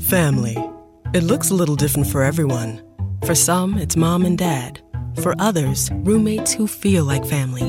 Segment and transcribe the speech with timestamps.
[0.00, 0.56] Family.
[1.12, 2.82] It looks a little different for everyone.
[3.24, 4.80] For some, it's mom and dad.
[5.22, 7.68] For others, roommates who feel like family.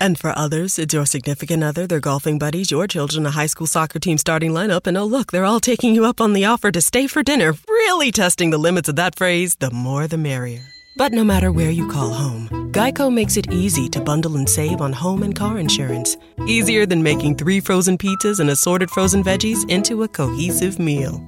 [0.00, 3.66] And for others, it's your significant other, their golfing buddies, your children, a high school
[3.66, 6.70] soccer team starting lineup, and oh, look, they're all taking you up on the offer
[6.70, 10.62] to stay for dinner, really testing the limits of that phrase the more the merrier.
[10.96, 14.80] But no matter where you call home, Geico makes it easy to bundle and save
[14.80, 16.16] on home and car insurance.
[16.46, 21.20] Easier than making three frozen pizzas and assorted frozen veggies into a cohesive meal.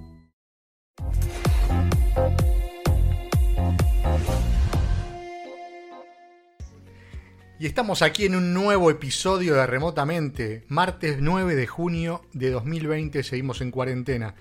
[7.59, 13.23] Y estamos aquí en un nuevo episodio de Remotamente, martes 9 de junio de 2020,
[13.23, 14.35] seguimos en cuarentena.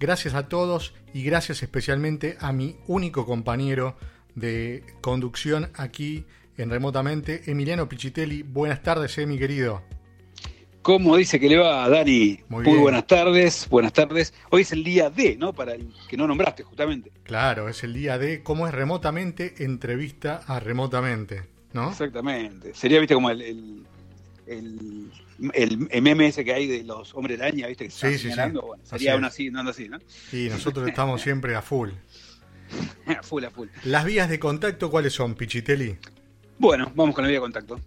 [0.00, 3.96] Gracias a todos y gracias especialmente a mi único compañero
[4.34, 6.26] de conducción aquí
[6.56, 8.42] en Remotamente, Emiliano Pichitelli.
[8.42, 9.82] Buenas tardes, mi querido.
[10.86, 12.38] ¿Cómo dice que le va, Dani?
[12.48, 14.32] Muy Muy, buenas tardes, buenas tardes.
[14.52, 15.52] Hoy es el día D, ¿no?
[15.52, 17.10] Para el que no nombraste, justamente.
[17.24, 21.42] Claro, es el día de cómo es remotamente, entrevista a remotamente,
[21.72, 21.90] ¿no?
[21.90, 22.72] Exactamente.
[22.72, 23.42] Sería, viste, como el,
[24.46, 25.10] el,
[25.52, 28.36] el, ese que hay de los hombres de araña, viste, que Sí, sí, sí.
[28.36, 29.18] Bueno, Así sería es.
[29.18, 29.98] una así, no así, ¿no?
[30.32, 31.90] Y nosotros estamos siempre a full.
[33.22, 33.66] full a full.
[33.82, 35.96] Las vías de contacto, ¿cuáles son, Pichitelli?
[36.60, 37.80] Bueno, vamos con la vía de contacto.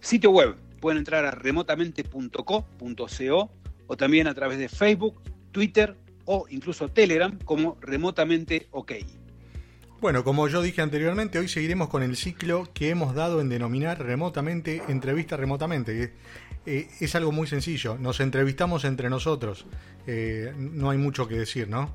[0.00, 0.65] Sitio web.
[0.80, 3.50] Pueden entrar a remotamente.co.co
[3.86, 8.94] o también a través de Facebook, Twitter o incluso Telegram como remotamente OK.
[10.00, 14.04] Bueno, como yo dije anteriormente, hoy seguiremos con el ciclo que hemos dado en denominar
[14.04, 16.12] remotamente entrevista remotamente.
[16.66, 19.64] Eh, es algo muy sencillo, nos entrevistamos entre nosotros.
[20.06, 21.90] Eh, no hay mucho que decir, ¿no?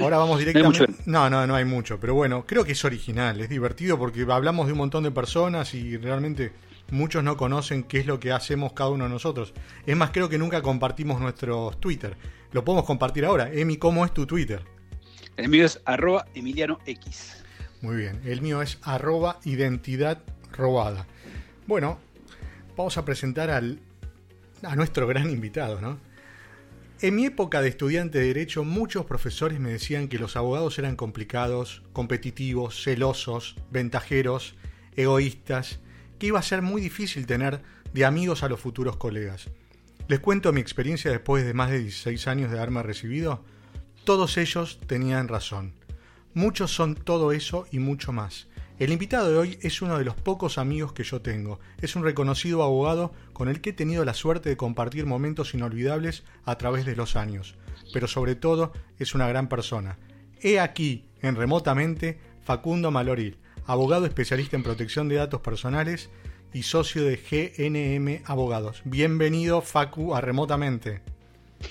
[0.00, 0.86] Ahora vamos directamente.
[1.06, 4.66] No, no, no hay mucho, pero bueno, creo que es original, es divertido porque hablamos
[4.66, 6.52] de un montón de personas y realmente
[6.90, 9.52] muchos no conocen qué es lo que hacemos cada uno de nosotros.
[9.86, 12.16] Es más, creo que nunca compartimos nuestros Twitter.
[12.52, 13.52] Lo podemos compartir ahora.
[13.52, 14.62] Emi, ¿cómo es tu Twitter?
[15.36, 17.42] El mío es arroba Emiliano X.
[17.82, 21.06] Muy bien, el mío es arroba identidad robada.
[21.66, 21.98] Bueno,
[22.76, 23.80] vamos a presentar al,
[24.62, 25.98] a nuestro gran invitado, ¿no?
[27.00, 30.96] En mi época de estudiante de Derecho, muchos profesores me decían que los abogados eran
[30.96, 34.54] complicados, competitivos, celosos, ventajeros,
[34.96, 35.80] egoístas,
[36.18, 39.50] que iba a ser muy difícil tener de amigos a los futuros colegas.
[40.08, 43.44] Les cuento mi experiencia después de más de 16 años de haberme recibido.
[44.04, 45.74] Todos ellos tenían razón.
[46.34, 48.48] Muchos son todo eso y mucho más.
[48.78, 51.60] El invitado de hoy es uno de los pocos amigos que yo tengo.
[51.80, 56.24] Es un reconocido abogado con el que he tenido la suerte de compartir momentos inolvidables
[56.44, 57.54] a través de los años.
[57.92, 59.96] Pero sobre todo es una gran persona.
[60.42, 66.10] He aquí, en remotamente, Facundo Maloril, abogado especialista en protección de datos personales
[66.52, 68.82] y socio de GNM Abogados.
[68.84, 71.02] Bienvenido, Facu, a remotamente.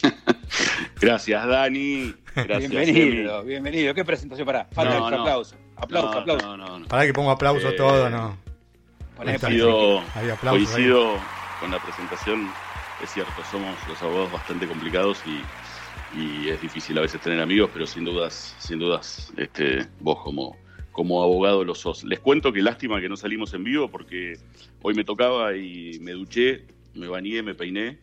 [0.99, 2.13] Gracias, Dani.
[2.35, 3.47] Gracias, bienvenido, Emi.
[3.49, 3.93] bienvenido.
[3.93, 4.65] ¿Qué presentación para?
[4.65, 5.21] Falta No, no.
[5.21, 5.55] aplauso.
[5.75, 6.47] Aplauso, No, aplauso.
[6.47, 6.87] no, no, no.
[6.87, 8.37] Para que pongo aplauso Eh, todo, ¿no?
[9.17, 11.15] Coincido, Hay aplausos coincido
[11.59, 12.49] con la presentación.
[13.01, 17.69] Es cierto, somos los abogados bastante complicados y, y es difícil a veces tener amigos,
[17.73, 20.55] pero sin dudas, sin dudas, este, vos como,
[20.93, 22.05] como abogado lo sos.
[22.05, 24.37] Les cuento que lástima que no salimos en vivo porque
[24.81, 27.97] hoy me tocaba y me duché, me bañé, me peiné.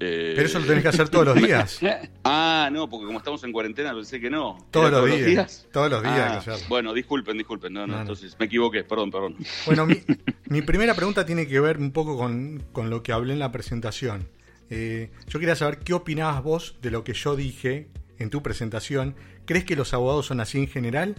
[0.00, 1.80] eh, Pero eso lo tenés que hacer todos los días.
[2.24, 4.56] Ah, no, porque como estamos en cuarentena pensé que no.
[4.70, 5.66] Todos ¿Era los días.
[5.72, 7.72] Todos los días Ah, bueno, disculpen, disculpen.
[7.72, 8.00] No, no, No, no.
[8.02, 9.36] entonces me equivoqué, perdón, perdón.
[9.66, 9.96] Bueno, mi,
[10.46, 13.50] mi primera pregunta tiene que ver un poco con, con lo que hablé en la
[13.52, 14.28] presentación.
[14.70, 17.88] Eh, yo quería saber qué opinabas vos de lo que yo dije
[18.18, 19.16] en tu presentación.
[19.46, 21.16] ¿Crees que los abogados son así en general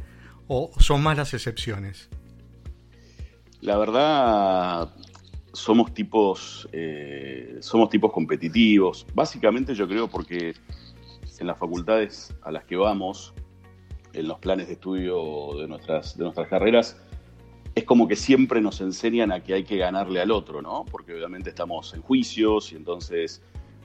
[0.50, 2.10] o son más las excepciones?
[3.62, 4.90] La verdad,
[5.54, 9.06] somos tipos, eh, somos tipos competitivos.
[9.14, 10.56] Básicamente yo creo porque
[11.40, 13.34] en las facultades a las que vamos,
[14.14, 16.98] en los planes de estudio de nuestras, de nuestras carreras,
[17.76, 20.84] es como que siempre nos enseñan a que hay que ganarle al otro, ¿no?
[20.90, 23.44] Porque obviamente estamos en juicios y entonces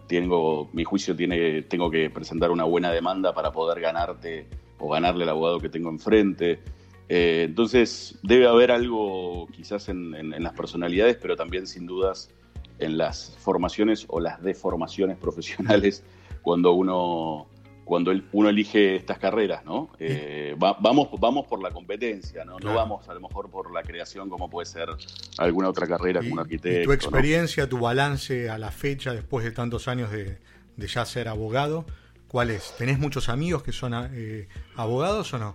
[0.09, 4.49] tengo, mi juicio tiene, tengo que presentar una buena demanda para poder ganarte
[4.85, 6.61] o ganarle al abogado que tengo enfrente.
[7.09, 12.31] Eh, entonces debe haber algo quizás en, en- en las personalidades, pero también sin dudas
[12.79, 16.03] en las formaciones o las deformaciones profesionales
[16.43, 17.47] cuando uno
[17.85, 19.91] cuando el- uno elige estas carreras, ¿no?
[19.99, 22.57] Eh, va- vamos, vamos por la competencia, ¿no?
[22.57, 22.71] Claro.
[22.73, 24.89] No vamos a lo mejor por la creación como puede ser
[25.37, 26.83] alguna otra carrera Y, como un y arquitecto.
[26.85, 26.95] tu ¿no?
[26.95, 30.39] experiencia, tu balance a la fecha después de tantos años de,
[30.79, 31.85] de ya ser abogado,
[32.29, 32.75] ¿cuál es?
[32.77, 35.55] ¿Tenés muchos amigos que son eh, abogados o no?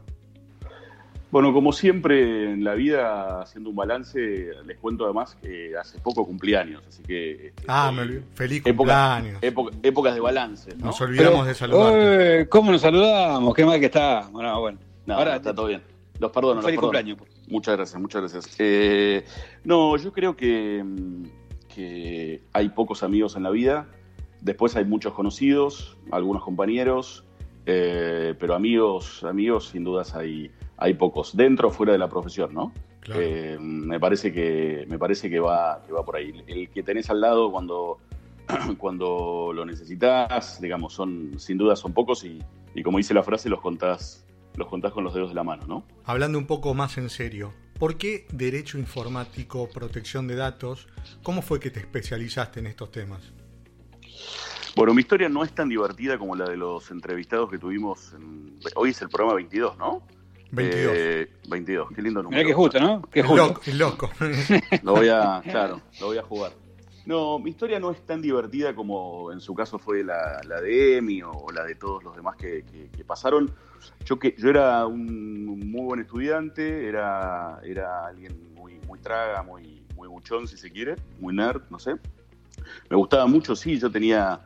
[1.31, 6.25] Bueno, como siempre en la vida, haciendo un balance, les cuento además que hace poco
[6.25, 7.47] cumpleaños, así que...
[7.47, 9.37] Este, ah, me feliz cumpleaños.
[9.83, 10.75] épocas de balance.
[10.77, 10.87] ¿no?
[10.87, 12.49] Nos olvidamos de saludar.
[12.49, 13.53] ¿Cómo nos saludamos?
[13.53, 14.27] Qué mal que está.
[14.31, 14.79] Bueno, bueno.
[15.07, 15.83] Ahora está todo bien.
[16.17, 16.63] Los perdono.
[16.63, 17.19] Feliz cumpleaños.
[17.47, 18.55] Muchas gracias, muchas gracias.
[18.57, 19.23] Eh,
[19.63, 20.83] no, yo creo que,
[21.73, 23.87] que hay pocos amigos en la vida.
[24.41, 27.25] Después hay muchos conocidos, algunos compañeros,
[27.65, 32.53] eh, pero amigos, amigos sin dudas hay, hay pocos, dentro o fuera de la profesión,
[32.53, 32.73] ¿no?
[33.15, 36.43] Eh, me parece que me parece que va, que va por ahí.
[36.47, 37.99] El que tenés al lado cuando,
[38.77, 42.39] cuando lo necesitas, digamos, son sin duda son pocos y,
[42.75, 44.25] y, como dice la frase, los contás,
[44.55, 45.83] los contás con los dedos de la mano, ¿no?
[46.05, 50.87] Hablando un poco más en serio, ¿por qué derecho informático, protección de datos?
[51.23, 53.33] ¿Cómo fue que te especializaste en estos temas?
[54.75, 58.13] Bueno, mi historia no es tan divertida como la de los entrevistados que tuvimos.
[58.75, 60.03] Hoy es el programa 22, ¿no?
[60.51, 60.93] 22.
[60.95, 62.37] Eh, 22, qué lindo número.
[62.37, 63.01] Mira qué justo, ¿no?
[63.11, 63.71] Qué justo.
[63.73, 64.09] loco.
[64.83, 66.51] lo voy a, claro, lo voy a jugar.
[67.05, 71.23] No, mi historia no es tan divertida como en su caso fue la, de Emi
[71.23, 72.63] o la de todos los demás que,
[73.05, 73.51] pasaron.
[74.05, 79.81] Yo que yo era un muy buen estudiante, era, era alguien muy, muy traga, muy,
[79.95, 81.95] muy buchón si se quiere, muy nerd, no sé.
[82.89, 84.41] Me gustaba mucho, sí, yo tenía,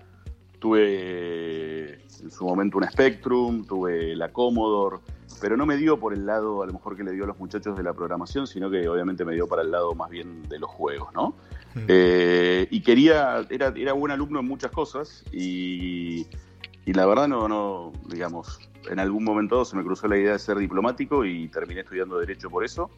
[0.63, 4.99] tuve en su momento un Spectrum, tuve la Commodore,
[5.41, 7.37] pero no me dio por el lado a lo mejor que le dio a los
[7.37, 10.59] muchachos de la programación, sino que obviamente me dio para el lado más bien de
[10.59, 11.35] los juegos, ¿no?
[11.75, 11.83] Hmm.
[11.89, 16.27] Eh, y quería, era, era buen alumno en muchas cosas y,
[16.85, 20.59] la verdad no, no, digamos, en algún momento se me cruzó la idea de ser
[20.59, 22.89] diplomático y terminé estudiando Derecho por eso.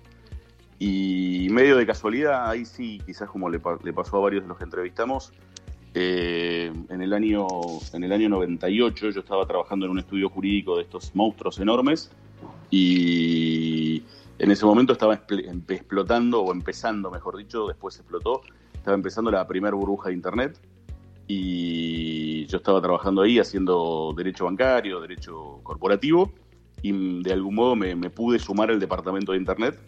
[0.77, 4.57] Y medio de casualidad, ahí sí, quizás como le, le pasó a varios de los
[4.59, 5.33] que entrevistamos,
[5.95, 7.47] eh, en, el año,
[7.93, 12.11] en el año 98 yo estaba trabajando en un estudio jurídico de estos monstruos enormes
[12.69, 14.03] y
[14.37, 18.41] en ese momento estaba explotando, o empezando, mejor dicho, después explotó,
[18.73, 20.59] estaba empezando la primera burbuja de Internet
[21.27, 26.33] y yo estaba trabajando ahí haciendo derecho bancario, derecho corporativo
[26.81, 29.79] y de algún modo me, pude sumar al departamento de Internet.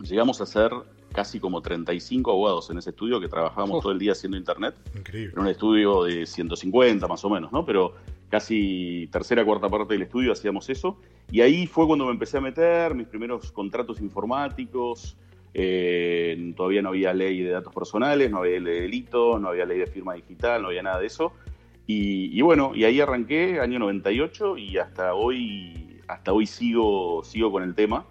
[0.00, 0.70] Llegamos a ser
[1.16, 4.74] casi como 35 abogados en ese estudio que trabajábamos todo el día haciendo internet.
[4.94, 5.32] Increíble.
[5.32, 7.64] Era un estudio de 150 más o menos, ¿no?
[7.64, 7.94] Pero
[8.28, 10.98] casi tercera, cuarta parte del estudio hacíamos eso.
[11.32, 15.16] Y ahí fue cuando me empecé a meter mis primeros contratos informáticos.
[15.54, 19.64] Eh, todavía no había ley de datos personales, no había ley de delito, no había
[19.64, 21.32] ley de firma digital, no había nada de eso.
[21.86, 27.50] Y, y, bueno, y ahí arranqué, año 98, y hasta hoy, hasta hoy sigo, sigo
[27.50, 28.04] con el tema.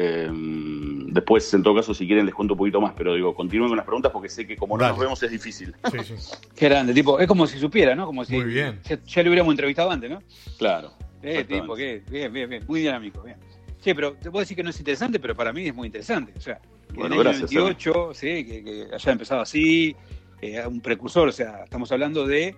[0.00, 3.68] Em, después, en todo caso, si quieren, les cuento un poquito más, pero digo, continúen
[3.68, 5.74] con las preguntas porque sé que como no nos vemos es difícil.
[5.90, 6.14] Sí, sí.
[6.54, 8.06] Qué grande, tipo, es como si supiera, ¿no?
[8.06, 8.78] Como si Muy bien.
[8.84, 10.22] Ya, lo hubiéramos entrevistado antes, ¿no?
[10.56, 10.92] Claro.
[11.20, 13.38] Eh, tipo, qué, bien, bien, bien, muy dinámico, bien.
[13.80, 16.32] Sí, pero te puedo decir que no es interesante, pero para mí es muy interesante.
[16.36, 16.60] O sea,
[16.94, 19.96] en el año 98, sí, que, haya empezado así,
[20.40, 22.54] eh, un precursor, o sea, estamos hablando de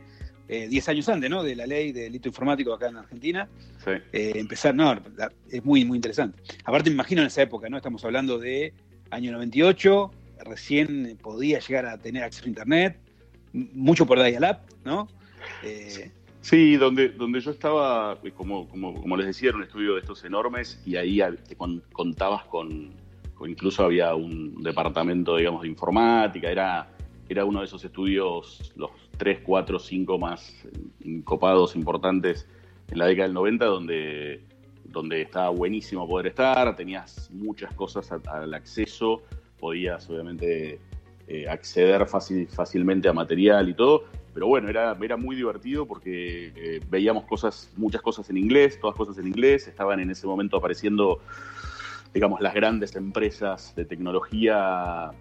[0.51, 1.43] 10 eh, años antes, ¿no?
[1.43, 3.49] De la ley de delito informático acá en Argentina.
[3.85, 3.93] Sí.
[4.13, 5.01] Eh, empezar, no,
[5.49, 6.43] es muy, muy interesante.
[6.65, 7.77] Aparte, me imagino en esa época, ¿no?
[7.77, 8.75] Estamos hablando de
[9.11, 10.11] año 98,
[10.45, 12.99] recién podía llegar a tener acceso a Internet,
[13.53, 15.09] mucho por dial-up, ¿no?
[15.63, 16.11] Eh,
[16.41, 20.83] sí, donde, donde yo estaba, como, como, les decía, era un estudio de estos enormes
[20.85, 22.93] y ahí te contabas con,
[23.47, 26.89] incluso había un departamento, digamos, de informática, era,
[27.31, 30.67] era uno de esos estudios, los tres, cuatro, cinco más
[31.25, 32.49] copados importantes
[32.91, 34.45] en la década del 90, donde,
[34.85, 39.23] donde estaba buenísimo poder estar, tenías muchas cosas al acceso,
[39.61, 40.81] podías obviamente
[41.29, 46.53] eh, acceder fácil, fácilmente a material y todo, pero bueno, era, era muy divertido porque
[46.57, 50.57] eh, veíamos cosas, muchas cosas en inglés, todas cosas en inglés, estaban en ese momento
[50.57, 51.21] apareciendo,
[52.13, 55.13] digamos, las grandes empresas de tecnología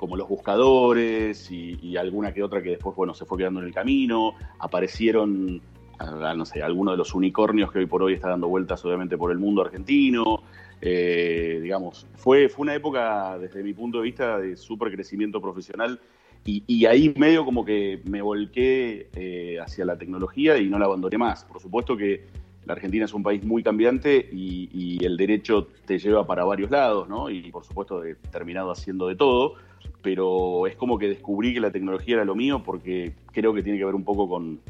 [0.00, 3.74] como los buscadores y, alguna que otra que después, bueno, se fue quedando en el
[3.74, 4.32] camino.
[4.58, 5.60] Aparecieron,
[6.00, 9.30] no sé, algunos de los unicornios que hoy por hoy está dando vueltas obviamente por
[9.30, 10.42] el mundo argentino.
[10.80, 16.00] Eh, digamos, fue, fue una época, desde mi punto de vista, de súper crecimiento profesional.
[16.46, 21.18] Y, ahí medio como que me volqué eh, hacia la tecnología y no la abandoné
[21.18, 21.44] más.
[21.44, 22.24] Por supuesto que
[22.64, 26.70] la Argentina es un país muy cambiante y, y, el derecho te lleva para varios
[26.70, 27.28] lados, ¿no?
[27.28, 29.56] Y por supuesto he terminado haciendo de todo
[30.02, 33.78] pero es como que descubrí que la tecnología era lo mío porque creo que tiene
[33.78, 34.60] que ver un poco con,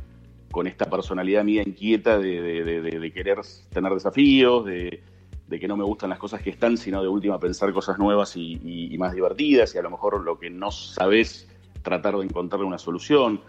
[0.67, 3.39] esta personalidad mía inquieta de, querer
[3.73, 5.01] tener desafíos, de,
[5.49, 8.95] que no me gustan las cosas que están, sino de última pensar cosas nuevas y,
[8.99, 11.49] más divertidas y a lo mejor lo que no sabes
[11.83, 13.41] tratar de encontrarle una solución.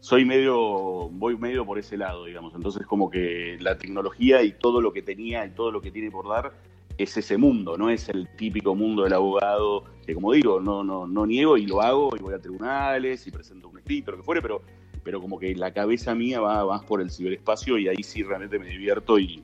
[0.00, 2.54] Soy medio, voy medio por ese lado, digamos.
[2.54, 6.10] Entonces como que la tecnología y todo lo que tenía y todo lo que tiene
[6.10, 6.52] por dar
[6.98, 11.06] es ese mundo, no es el típico mundo del abogado, que como digo, no, no,
[11.06, 14.22] no niego y lo hago y voy a tribunales y presento un escrito, lo que
[14.22, 14.62] fuere, pero,
[15.02, 18.58] pero como que la cabeza mía va más por el ciberespacio y ahí sí realmente
[18.58, 19.42] me divierto y,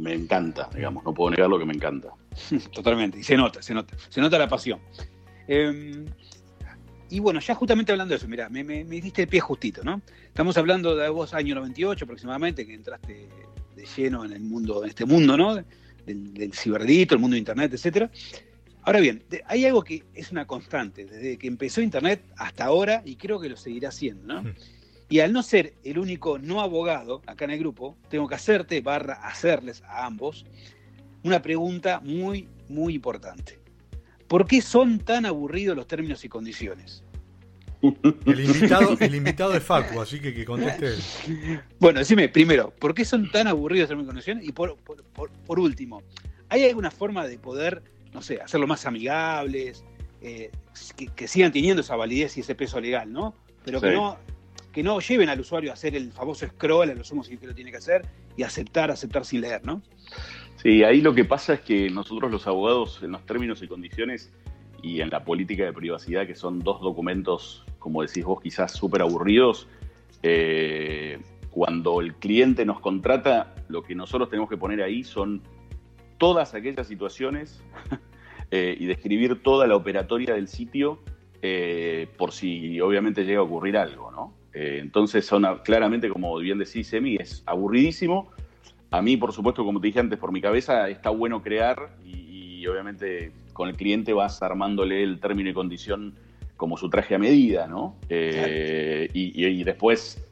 [0.00, 2.08] me encanta, digamos, no puedo negar lo que me encanta.
[2.72, 4.80] Totalmente, y se nota, se nota, se nota la pasión.
[5.46, 6.06] Em,
[7.10, 10.00] y bueno, ya justamente hablando de eso, mira, me, me, diste el pie justito, ¿no?
[10.24, 13.28] Estamos hablando de vos, año 98 aproximadamente, que entraste
[13.76, 15.62] de lleno en el mundo, en este mundo, ¿no?
[16.06, 18.10] Del, del ciberdito, el mundo de Internet, etcétera.
[18.84, 23.14] Ahora bien, hay algo que es una constante, desde que empezó Internet hasta ahora, y
[23.14, 24.54] creo que lo seguirá haciendo, ¿no?
[25.08, 28.80] Y al no ser el único no abogado acá en el grupo, tengo que hacerte,
[28.80, 30.46] barra hacerles a ambos,
[31.22, 33.60] una pregunta muy, muy importante.
[34.26, 37.04] ¿Por qué son tan aburridos los términos y condiciones?
[37.82, 40.94] El invitado, el invitado es Facu, así que que conteste
[41.80, 44.44] Bueno, decime, primero, ¿por qué son tan aburridos términos y condiciones?
[44.46, 46.02] Y por, por, último,
[46.48, 49.84] ¿hay alguna forma de poder, no sé, hacerlo más amigables,
[50.20, 50.50] eh,
[51.16, 53.34] que, sigan teniendo esa validez y ese peso legal, ¿no?
[53.64, 54.18] Pero que no
[54.72, 57.54] que no lleven al usuario a hacer el famoso scroll a los sumos que lo
[57.54, 59.82] tiene que hacer y aceptar, aceptar sin leer, ¿no?
[60.56, 64.32] Sí, ahí lo que pasa es que nosotros los abogados en los términos y condiciones
[64.82, 69.02] y en la política de privacidad, que son dos documentos, como decís vos, quizás súper
[69.02, 69.66] aburridos,
[70.22, 71.18] eh,
[71.50, 75.42] cuando el cliente nos contrata, lo que nosotros tenemos que poner ahí son
[76.16, 77.62] todas aquellas situaciones
[78.50, 81.00] eh, y describir toda la operatoria del sitio
[81.42, 84.32] eh, por si obviamente llega a ocurrir algo, ¿no?
[84.54, 88.30] entonces son claramente, como bien decís, Emi, es aburridísimo,
[88.92, 92.66] a mí, por supuesto, como te dije antes, por mi cabeza está bueno crear y,
[92.66, 96.14] obviamente con el cliente vas armándole el término y condición
[96.56, 97.96] como su traje a medida, ¿no?
[98.08, 100.24] Eh, y, después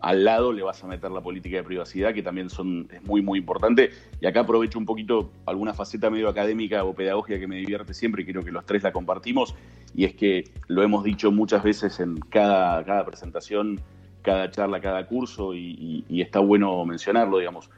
[0.00, 3.22] al lado le vas a meter la política de privacidad, que también son, es muy,
[3.22, 3.90] muy importante.
[4.20, 8.22] Y acá aprovecho un poquito alguna faceta medio académica o pedagógica que me divierte siempre
[8.22, 9.54] y creo que los tres la compartimos.
[9.94, 13.80] Y es que lo hemos dicho muchas veces en cada, cada presentación,
[14.22, 17.70] cada charla, cada curso, y está bueno mencionarlo, digamos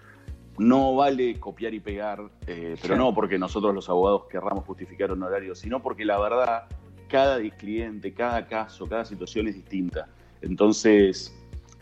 [0.59, 5.23] no vale copiar y pegar, eh, pero no porque nosotros los abogados querramos justificar un
[5.23, 6.64] horario, sino porque la verdad,
[7.08, 10.08] cada cliente, cada caso, cada situación es distinta.
[10.42, 11.34] Entonces,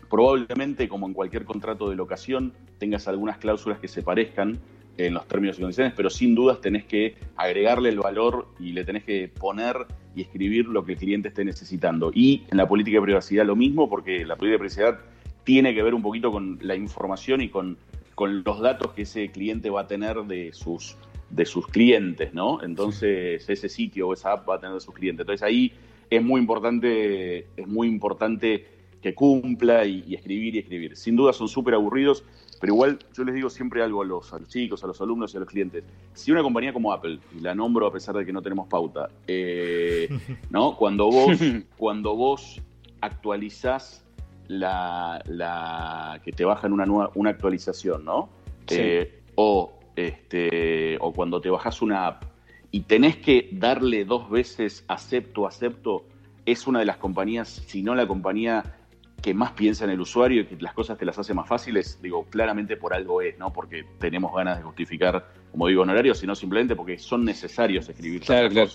[0.09, 4.57] probablemente, como en cualquier contrato de locación, tengas algunas cláusulas que se parezcan
[4.97, 8.83] en los términos y condiciones, pero sin dudas tenés que agregarle el valor y le
[8.83, 12.11] tenés que poner y escribir lo que el cliente esté necesitando.
[12.13, 14.99] Y en la política de privacidad lo mismo, porque la política de privacidad
[15.43, 17.77] tiene que ver un poquito con la información y con
[18.17, 20.97] con los datos que ese cliente va a tener de sus,
[21.29, 22.61] de sus clientes, ¿no?
[22.63, 25.23] Entonces ese sitio o esa app va a tener de sus clientes.
[25.23, 25.73] Entonces ahí
[26.09, 28.65] es muy importante, es muy importante
[29.01, 30.95] que cumpla y, escribir y escribir.
[30.95, 32.23] Sin duda son súper aburridos,
[32.59, 35.33] pero igual yo les digo siempre algo a los, a los chicos, a los alumnos
[35.33, 35.83] y a los clientes.
[36.13, 39.09] Si una compañía como Apple, y la nombro a pesar de que no tenemos pauta,
[39.27, 40.09] eh,
[40.49, 40.75] ¿no?
[40.75, 41.37] Cuando vos,
[41.77, 42.61] cuando vos
[43.01, 44.03] actualizás
[44.47, 48.29] la, la que te bajan una, nueva, una actualización, ¿no?
[48.69, 52.23] Eh, o, este, o cuando te bajas una app
[52.71, 56.05] y tenés que darle dos veces acepto, acepto,
[56.45, 58.77] es una de las compañías, si no la compañía
[59.21, 61.99] que más piensa en el usuario y que las cosas te las hace más fáciles,
[62.01, 63.51] digo, claramente por algo es, ¿no?
[63.51, 68.21] Porque tenemos ganas de justificar, como digo, honorarios, sino simplemente porque son necesarios escribir.
[68.21, 68.69] Claro, claro.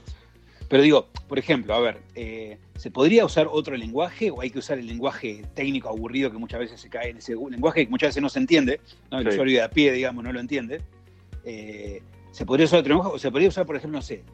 [0.68, 4.58] Pero digo, por ejemplo, a ver, eh, ¿se podría usar otro lenguaje o hay que
[4.58, 8.08] usar el lenguaje técnico aburrido que muchas veces se cae en ese lenguaje que muchas
[8.08, 8.80] veces no se entiende?
[9.10, 9.20] ¿no?
[9.20, 10.80] El usuario de a pie, digamos, no lo entiende.
[11.44, 14.24] Eh, ¿Se podría usar otro lenguaje o se podría usar, por ejemplo, no sé,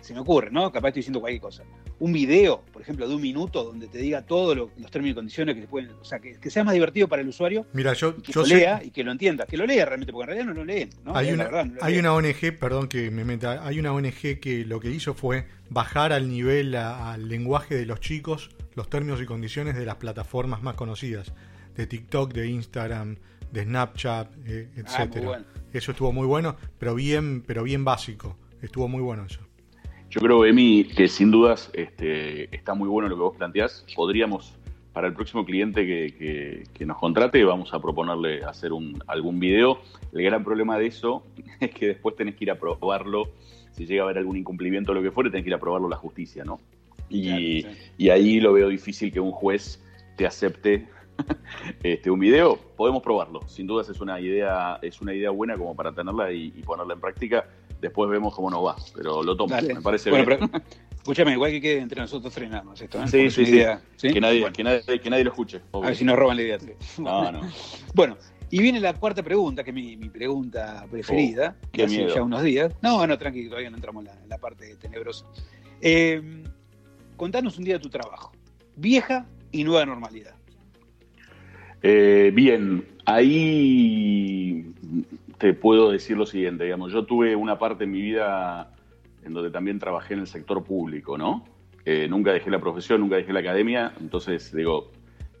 [0.00, 0.70] se me ocurre, ¿no?
[0.72, 1.62] Capaz estoy diciendo cualquier cosa.
[1.98, 5.54] Un video, por ejemplo, de un minuto donde te diga todos los términos y condiciones
[5.54, 7.66] que se pueden, o sea, que, sea más divertido para el usuario.
[7.72, 10.38] Mira, yo, que lo lea y que lo entienda, que lo lea realmente, porque en
[10.38, 10.90] realidad no lo leen.
[11.04, 11.14] ¿no?
[11.14, 11.50] Hay, una,
[11.80, 15.46] hay una ONG, perdón que me meta, hay una ONG que lo que hizo fue
[15.68, 20.62] bajar al nivel, al lenguaje de los chicos, los términos y condiciones de las plataformas
[20.62, 21.32] más conocidas,
[21.76, 23.18] de TikTok, de Instagram,
[23.52, 25.44] de Snapchat, eh, ah, etcétera.
[25.72, 28.36] Eso estuvo muy bueno, pero bien, pero bien básico.
[28.60, 29.40] Estuvo muy bueno eso.
[30.10, 33.86] Yo creo, Emi, que sin dudas este, está muy bueno lo que vos planteás.
[33.94, 34.58] Podríamos,
[34.92, 39.80] para el próximo cliente que, nos contrate, vamos a proponerle hacer un, algún video.
[40.12, 41.24] El gran problema de eso
[41.60, 43.30] es que después tenés que ir a probarlo.
[43.70, 45.88] Si llega a haber algún incumplimiento o lo que fuere, tenés que ir a probarlo
[45.88, 46.58] la justicia, ¿no?
[47.10, 47.66] Y,
[48.10, 49.82] ahí lo veo difícil que un juez
[50.16, 50.86] te acepte
[51.82, 52.56] este, un video.
[52.76, 53.40] Podemos probarlo.
[53.48, 57.00] Sin dudas es una idea, es una idea buena como para tenerla y ponerla en
[57.00, 57.46] práctica
[57.80, 60.50] después vemos cómo nos va, pero lo tomo, me parece bueno, bien.
[60.94, 63.08] escúchame, igual que quede entre nosotros frenamos esto, ¿eh?
[63.08, 64.12] Sí, sí, sí.
[64.12, 65.60] Que, nadie, que, nadie, que nadie lo escuche.
[65.72, 66.58] A ver si nos roban la idea.
[66.98, 67.40] No, no.
[67.94, 68.16] bueno,
[68.50, 72.42] Y viene la cuarta pregunta, que es mi, pregunta preferida, oh, que hace ya unos
[72.42, 72.72] días.
[72.82, 75.24] No, no, tranquilo, todavía no entramos en la, parte tenebrosa.
[75.80, 76.42] Eh,
[77.16, 78.32] contanos un día de tu trabajo.
[78.76, 80.34] Vieja y nueva normalidad.
[81.82, 84.66] Eh, bien, ahí
[85.38, 88.74] te puedo decir lo siguiente, digamos, yo tuve una parte en mi vida
[89.24, 91.44] en donde también trabajé en el sector público, ¿no?
[91.84, 94.90] Eh, nunca dejé la profesión, nunca dejé la academia, entonces digo,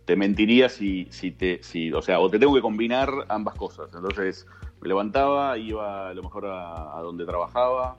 [0.06, 3.90] te mentiría si, si te, si, o sea, o te tengo que combinar ambas cosas.
[3.94, 4.46] Entonces
[4.80, 7.96] me levantaba, iba a lo mejor a, donde trabajaba,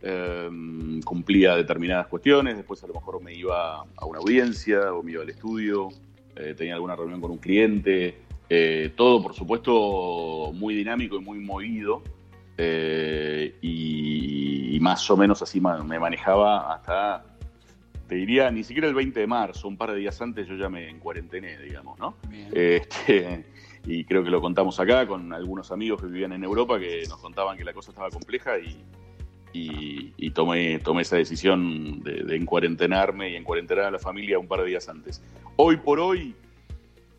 [0.00, 5.12] em, cumplía determinadas cuestiones, después a lo mejor me iba a una audiencia o me
[5.12, 5.90] iba al estudio,
[6.36, 11.38] eh, tenía alguna reunión con un cliente, eh, todo por supuesto muy dinámico y muy
[11.38, 12.02] movido.
[12.58, 17.24] Eh, y, más o menos así me manejaba hasta
[18.06, 20.68] te diría, ni siquiera el 20 de marzo, un par de días antes yo ya
[20.68, 22.16] me encuarentené, digamos, ¿no?
[22.52, 23.46] Este,
[23.84, 27.18] y creo que lo contamos acá con algunos amigos que vivían en Europa que nos
[27.18, 28.76] contaban que la cosa estaba compleja y,
[29.56, 34.60] y, tomé, tomé esa decisión de, de encuarentenarme y encuarentenar a la familia un par
[34.60, 35.22] de días antes.
[35.56, 36.34] Hoy por hoy,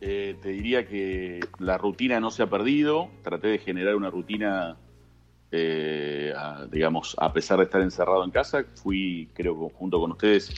[0.00, 4.76] eh, te diría que la rutina no se ha perdido, traté de generar una rutina
[5.50, 6.32] eh,
[6.70, 10.54] digamos, a pesar de estar encerrado en casa, fui, creo, junto con ustedes,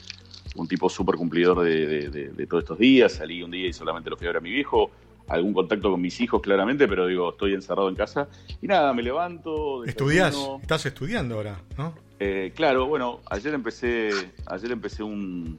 [0.55, 3.13] un tipo súper cumplidor de, todos estos días.
[3.13, 4.91] Salí un día y solamente lo fui a ver a mi viejo.
[5.27, 8.27] Algún contacto con mis hijos, claramente, pero digo, estoy encerrado en casa.
[8.61, 9.83] Y nada, me levanto.
[9.85, 10.35] ¿Estudias?
[10.61, 11.61] ¿Estás estudiando ahora?
[11.77, 11.93] ¿no?
[12.19, 14.11] Eh, claro, bueno, ayer empecé,
[14.45, 15.57] ayer empecé un,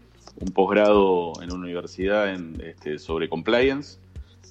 [0.55, 3.99] posgrado en una universidad en, este, sobre compliance,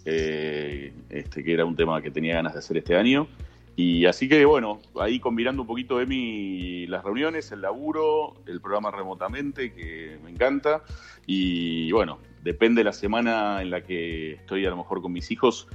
[0.05, 3.27] eh, este, que era un tema que tenía ganas de hacer este año.
[3.75, 8.59] Y así que bueno, ahí combinando un poquito de mí las reuniones, el laburo, el
[8.59, 10.83] programa remotamente, que me encanta.
[11.25, 15.31] Y bueno, depende de la semana en la que estoy a lo mejor con mis
[15.31, 15.67] hijos,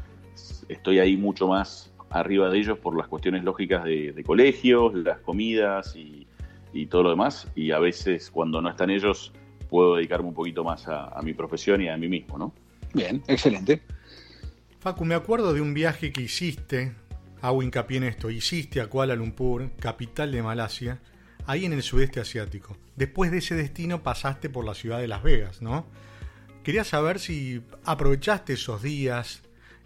[0.68, 5.94] estoy ahí mucho más arriba de ellos por las cuestiones lógicas de, colegios, las comidas
[5.96, 6.26] y,
[6.90, 7.49] todo lo demás.
[7.54, 9.32] Y a veces cuando no están ellos,
[9.70, 12.52] puedo dedicarme un poquito más a, a mi profesión y a mí mismo, ¿no?
[12.92, 13.80] Bien, excelente.
[14.80, 16.92] Facu, me acuerdo de un viaje que hiciste
[17.42, 18.30] Hago hincapié en esto.
[18.30, 21.00] Hiciste a Kuala Lumpur, capital de Malasia,
[21.46, 22.76] ahí en el sudeste asiático.
[22.96, 25.87] Después de ese destino pasaste por la ciudad de Las Vegas, ¿no?
[26.66, 29.40] Quería saber si aprovechaste esos días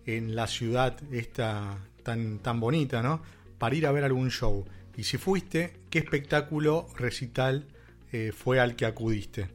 [0.07, 3.21] en la ciudad esta tan, tan bonita, ¿no?
[3.59, 4.64] Para ir a ver algún show.
[4.97, 7.66] Y si fuiste, ¿qué espectáculo recital
[8.12, 9.49] eh, fue al que acudiste?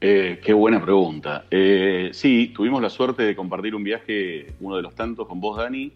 [0.00, 1.44] Eh, qué buena pregunta.
[1.52, 5.56] Eh, sí, tuvimos la suerte de compartir un viaje, uno de los tantos, con vos,
[5.56, 5.92] Dani,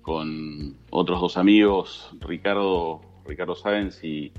[0.00, 4.32] con otros dos amigos, Ricardo, Ricardo Sáenz y,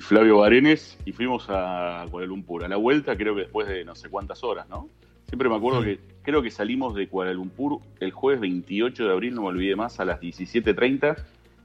[0.00, 2.64] Flavio Barenes, y fuimos a Kuala Lumpur.
[2.64, 4.88] A la vuelta, creo que después de no sé cuántas horas, ¿no?
[5.26, 9.34] Siempre me acuerdo que creo que salimos de Kuala Lumpur el jueves 28 de abril,
[9.34, 11.16] no me olvidé más, a las 17.30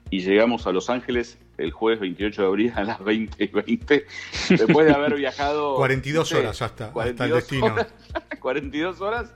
[0.10, 4.04] y llegamos a Los Ángeles el jueves 28 de abril a las 20.20,
[4.50, 5.76] después de haber viajado...
[5.78, 7.76] 42 horas hasta, hasta el destino.
[8.40, 9.34] 42 horas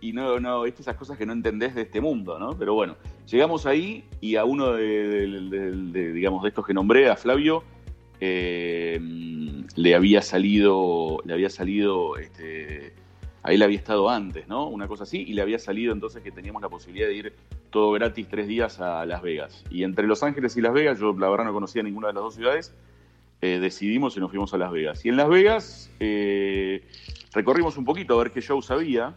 [0.00, 2.58] y no, no, esas cosas que no entendés de este mundo, ¿no?
[2.58, 7.62] Pero bueno, llegamos ahí y a uno de, digamos, de estos que nombré, a Flavio,
[8.20, 9.00] eh,
[9.76, 12.92] le había salido, le había salido, este,
[13.42, 14.68] ahí le había estado antes, ¿no?
[14.68, 17.32] Una cosa así, y le había salido entonces que teníamos la posibilidad de ir
[17.70, 19.64] todo gratis tres días a Las Vegas.
[19.70, 22.22] Y entre Los Ángeles y Las Vegas, yo la verdad no conocía ninguna de las
[22.22, 22.74] dos ciudades,
[23.40, 25.04] eh, decidimos y nos fuimos a Las Vegas.
[25.04, 26.82] Y en Las Vegas eh,
[27.32, 29.16] recorrimos un poquito a ver qué shows había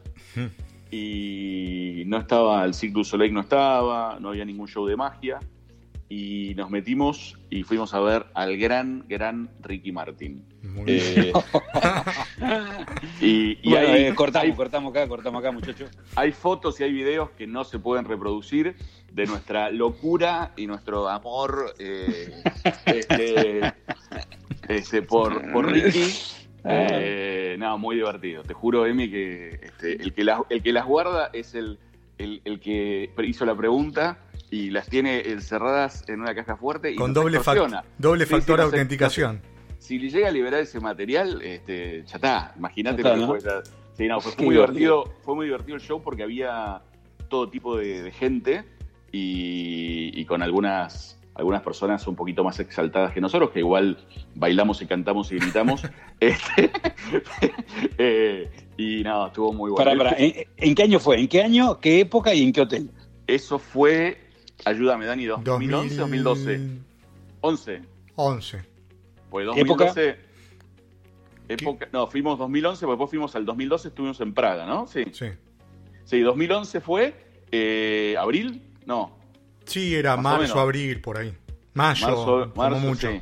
[0.91, 5.39] y no estaba, el Cirque du Soleil no estaba, no había ningún show de magia,
[6.15, 10.45] y nos metimos y fuimos a ver al gran, gran Ricky Martin.
[10.85, 11.33] Eh,
[13.21, 15.89] y, ahí, eh, cortamos, cortamos acá, cortamos acá, muchachos.
[16.15, 18.75] Hay fotos y hay videos que no se pueden reproducir
[19.11, 22.43] de nuestra locura y nuestro amor eh,
[22.85, 23.73] este,
[24.67, 26.13] este, por, por Ricky.
[26.63, 28.43] Eh, no, muy divertido.
[28.43, 31.79] Te juro, Emi, que este, el, que las, el que las guarda es el,
[32.19, 34.19] el, que hizo la pregunta
[34.53, 36.91] y las tiene encerradas en una caja fuerte.
[36.91, 37.39] Y Con doble,
[37.97, 39.41] doble factor de autenticación.
[39.79, 42.53] Si le llega a liberar ese material, este, ya está.
[42.57, 43.39] Imagínate lo que fue.
[43.97, 45.05] Sí, no, fue, muy divertido.
[45.23, 46.81] Fue muy divertido el show porque había
[47.29, 48.63] todo tipo de, gente
[49.11, 53.97] y con algunas algunas personas un poquito más exaltadas que nosotros, que igual
[54.35, 55.83] bailamos y cantamos y gritamos.
[56.19, 56.71] Este,
[57.97, 60.05] eh, y nada, estuvo muy bueno.
[60.15, 61.19] ¿En, qué año fue?
[61.19, 62.91] ¿En qué año, qué época y en qué hotel?
[63.27, 64.29] Eso fue,
[64.65, 66.59] ayúdame Dani, 2011, 2012.
[67.41, 67.81] 11.
[68.15, 68.61] 11.
[69.29, 70.17] Pues 2012.
[71.49, 74.87] Época, no, fuimos 2011, después fuimos al 2012, estuvimos en Praga, ¿no?
[74.87, 75.03] Sí.
[75.11, 75.27] Sí.
[76.05, 77.13] Sí, 2011 fue
[77.51, 78.63] Eh, ¿Abril?
[78.85, 79.17] No.
[79.65, 81.33] Sí, era marzo, abril, por ahí.
[81.73, 83.11] Mayo, marzo, mucho.
[83.11, 83.21] Sí.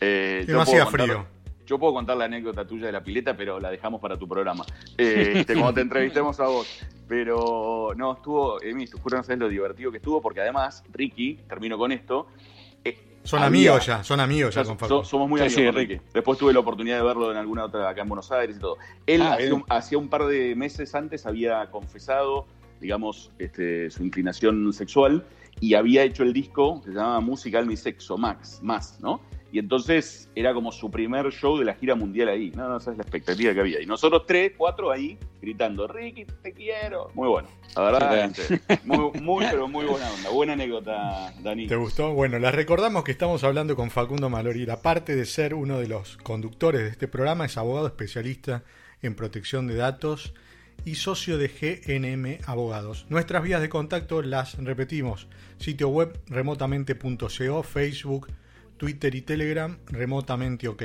[0.00, 1.26] Eh, no hacía frío.
[1.66, 4.64] Yo puedo contar la anécdota tuya de la pileta, pero la dejamos para tu programa.
[4.96, 6.66] Eh, cuando te entrevistemos a vos.
[7.08, 11.78] Pero no, estuvo, Emi, tú no sabes lo divertido que estuvo, porque además, Ricky, termino
[11.78, 12.26] con esto.
[12.84, 15.04] Eh, son amigos ya, son amigos ya, con Facu.
[15.04, 16.00] somos muy amigos Ricky.
[16.12, 18.78] Después tuve la oportunidad de verlo en alguna otra acá en Buenos Aires y todo.
[19.06, 19.38] Él ah,
[19.68, 22.46] hacía, un, par de meses antes había confesado,
[22.80, 25.24] digamos, este, su inclinación sexual
[25.60, 29.20] y había hecho el disco que se llamaba Musical Mi Sexo Max, más, ¿no?
[29.52, 32.50] Y entonces era como su primer show de la gira mundial ahí.
[32.50, 33.80] No, no, esa es la expectativa que había.
[33.80, 37.10] Y nosotros tres, cuatro ahí, gritando, Ricky, te quiero.
[37.14, 37.48] Muy bueno.
[37.74, 38.32] La verdad,
[38.84, 40.30] muy, muy, pero muy buena onda.
[40.30, 41.66] Buena anécdota, Dani.
[41.66, 42.12] ¿Te gustó?
[42.12, 44.68] Bueno, les recordamos que estamos hablando con Facundo Malori.
[44.68, 48.64] Aparte de ser uno de los conductores de este programa, es abogado especialista
[49.02, 50.34] en protección de datos
[50.84, 53.06] y socio de GNM Abogados.
[53.08, 55.28] Nuestras vías de contacto las repetimos.
[55.58, 58.28] Sitio web remotamente.co, Facebook,
[58.76, 60.82] Twitter y Telegram remotamente ok.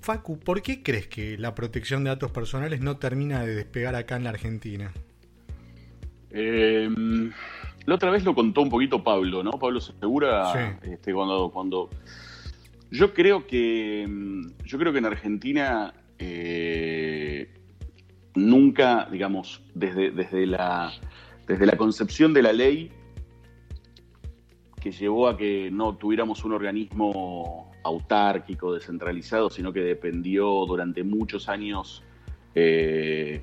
[0.00, 4.16] Facu, ¿por qué crees que la protección de datos personales no termina de despegar acá
[4.16, 4.92] en la Argentina?
[6.30, 7.30] Em,
[7.86, 9.52] la otra vez lo contó un poquito Pablo, ¿no?
[9.52, 11.90] Pablo Segura, este, cuando, cuando
[12.90, 17.48] yo creo que em, yo creo que en Argentina eh,
[18.34, 20.92] nunca, digamos, desde, desde la
[21.46, 22.90] desde la concepción de la ley
[24.82, 31.48] que llevó a que no tuviéramos un organismo autárquico, descentralizado, sino que dependió durante muchos
[31.48, 32.02] años
[32.56, 33.42] eh,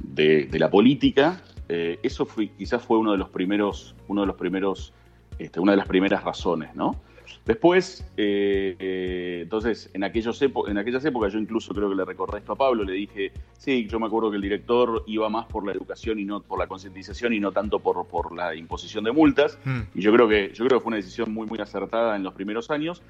[0.00, 1.42] de, la política.
[1.68, 4.92] Eh, eso fue, quizás fue uno de los primeros, uno de los primeros,
[5.38, 6.96] este, una de las primeras razones, ¿no?
[7.44, 12.38] Después, eh, eh, entonces, en, aquellos en aquellas épocas, yo incluso creo que le recordé
[12.38, 15.66] esto a Pablo, le dije, sí, yo me acuerdo que el director iba más por
[15.66, 19.12] la educación y no por la concientización y no tanto por, por la imposición de
[19.12, 19.58] multas.
[19.64, 19.80] Mm.
[19.94, 22.34] Y yo creo, que, yo creo que fue una decisión muy, muy acertada en los
[22.34, 23.02] primeros años.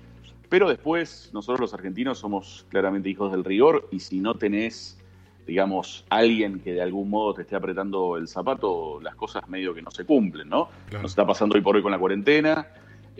[0.48, 4.98] Pero después, nosotros los argentinos somos claramente hijos del rigor y si no tenés,
[5.46, 9.82] digamos, alguien que de algún modo te esté apretando el zapato, las cosas medio que
[9.82, 10.68] no se cumplen, ¿no?
[10.90, 12.66] Nos está pasando hoy por hoy con la cuarentena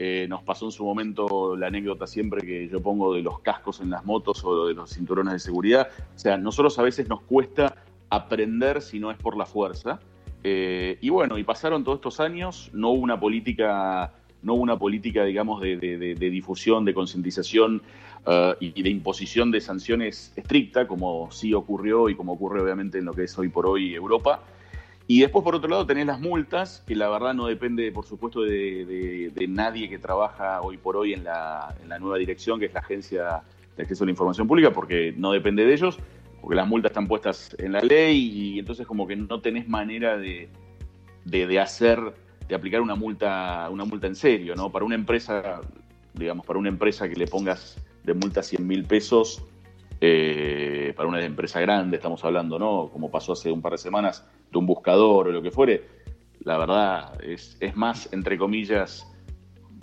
[0.03, 3.83] eh, nos pasó en su momento la anécdota siempre que yo pongo de los cascos
[3.83, 5.89] en las motos o de los cinturones de seguridad.
[6.17, 7.77] O sea, nosotros a veces nos cuesta
[8.09, 10.01] aprender si no es por la fuerza.
[10.43, 15.23] Eh, y bueno, y pasaron todos estos años, no hubo una política, no una política,
[15.25, 17.83] digamos, de, difusión, de concientización
[18.27, 23.05] uh, y de imposición de sanciones estricta, como sí ocurrió y como ocurre obviamente en
[23.05, 24.45] lo que es hoy por hoy Europa.
[25.11, 28.43] Y después, por otro lado, tenés las multas, que la verdad no depende, por supuesto,
[28.43, 33.43] de, nadie que trabaja hoy por hoy en la, nueva dirección, que es la Agencia
[33.77, 35.99] de Acceso a la Información Pública, porque no depende de ellos,
[36.41, 40.17] porque las multas están puestas en la ley y entonces como que no tenés manera
[40.17, 40.49] de,
[41.61, 41.99] hacer,
[42.47, 44.71] de aplicar una multa, una multa en serio, ¿no?
[44.71, 45.61] Para una empresa,
[46.15, 49.43] digamos, para una empresa que le pongas de multa 100 mil pesos,
[50.01, 52.89] eh, para una empresa grande, estamos hablando, ¿no?
[52.93, 55.85] Como pasó hace un par de semanas, de un buscador o lo que fuere,
[56.41, 59.07] la verdad es, es más, entre comillas,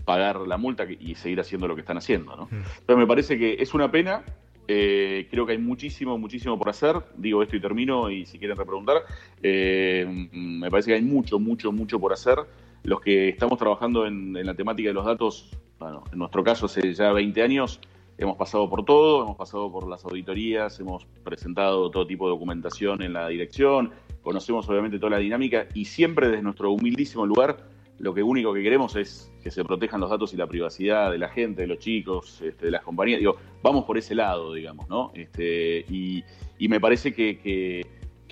[0.05, 2.45] pagar la multa y seguir haciendo lo que están haciendo, ¿no?
[2.45, 2.63] Mm.
[2.79, 4.23] Entonces me parece que es una pena,
[4.67, 6.95] eh, creo que hay muchísimo, muchísimo por hacer.
[7.15, 9.03] Digo esto y termino, y si quieren repreguntar,
[9.41, 12.37] eh, me parece que hay mucho, mucho, mucho por hacer.
[12.83, 16.65] Los que estamos trabajando en, en, la temática de los datos, bueno, en nuestro caso
[16.65, 17.79] hace ya 20 años,
[18.17, 23.03] Hemos pasado por todo, hemos pasado por las auditorías, hemos presentado todo tipo de documentación
[23.03, 23.91] en la dirección,
[24.23, 27.67] conocemos obviamente toda la dinámica y siempre desde nuestro humildísimo lugar
[27.99, 31.17] lo que único que queremos es que se protejan los datos y la privacidad de
[31.17, 33.19] la gente, de los chicos, este, de las compañías.
[33.19, 35.11] Digo, vamos por ese lado, digamos, ¿no?
[35.15, 36.23] Este, y,
[36.67, 37.85] me parece que,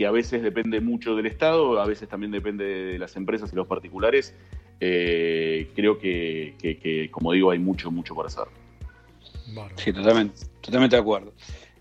[0.06, 3.65] a veces depende mucho del Estado, a veces también depende de las empresas y los
[3.65, 4.36] particulares.
[4.80, 8.45] Eh, creo que, que, como digo, hay mucho, mucho por hacer.
[9.75, 11.34] Sí, totalmente, totalmente de acuerdo.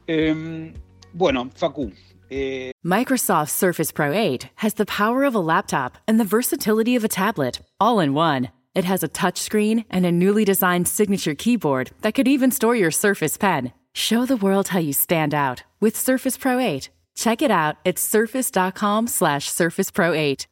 [0.07, 0.72] Eh,
[1.12, 1.92] bueno, Facu.
[2.31, 2.72] Eh...
[2.83, 7.09] Microsoft Surface Pro 8 has the power of a laptop and the versatility of a
[7.09, 8.50] tablet, all in one.
[8.74, 12.90] It has a touchscreen and a newly designed signature keyboard that could even store your
[12.90, 13.72] Surface Pen.
[13.92, 16.90] Show the world how you stand out with Surface Pro 8.
[17.14, 20.48] Check it out at surface.com slash surface pro 8.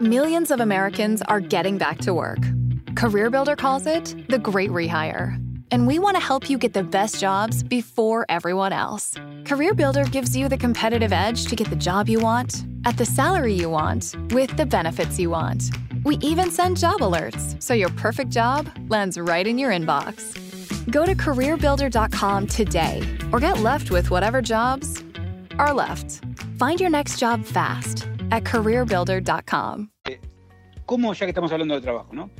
[0.00, 2.40] Millions of Americans are getting back to work.
[2.94, 5.42] CareerBuilder calls it the great rehire.
[5.70, 9.14] And we want to help you get the best jobs before everyone else.
[9.44, 13.54] CareerBuilder gives you the competitive edge to get the job you want, at the salary
[13.54, 15.70] you want, with the benefits you want.
[16.04, 20.34] We even send job alerts, so your perfect job lands right in your inbox.
[20.90, 23.02] Go to careerbuilder.com today
[23.32, 25.02] or get left with whatever jobs
[25.58, 26.22] are left.
[26.58, 29.90] Find your next job fast at careerbuilder.com.
[30.06, 30.18] Eh,
[30.86, 32.30] ¿Cómo, ya que estamos hablando de trabajo, ¿no?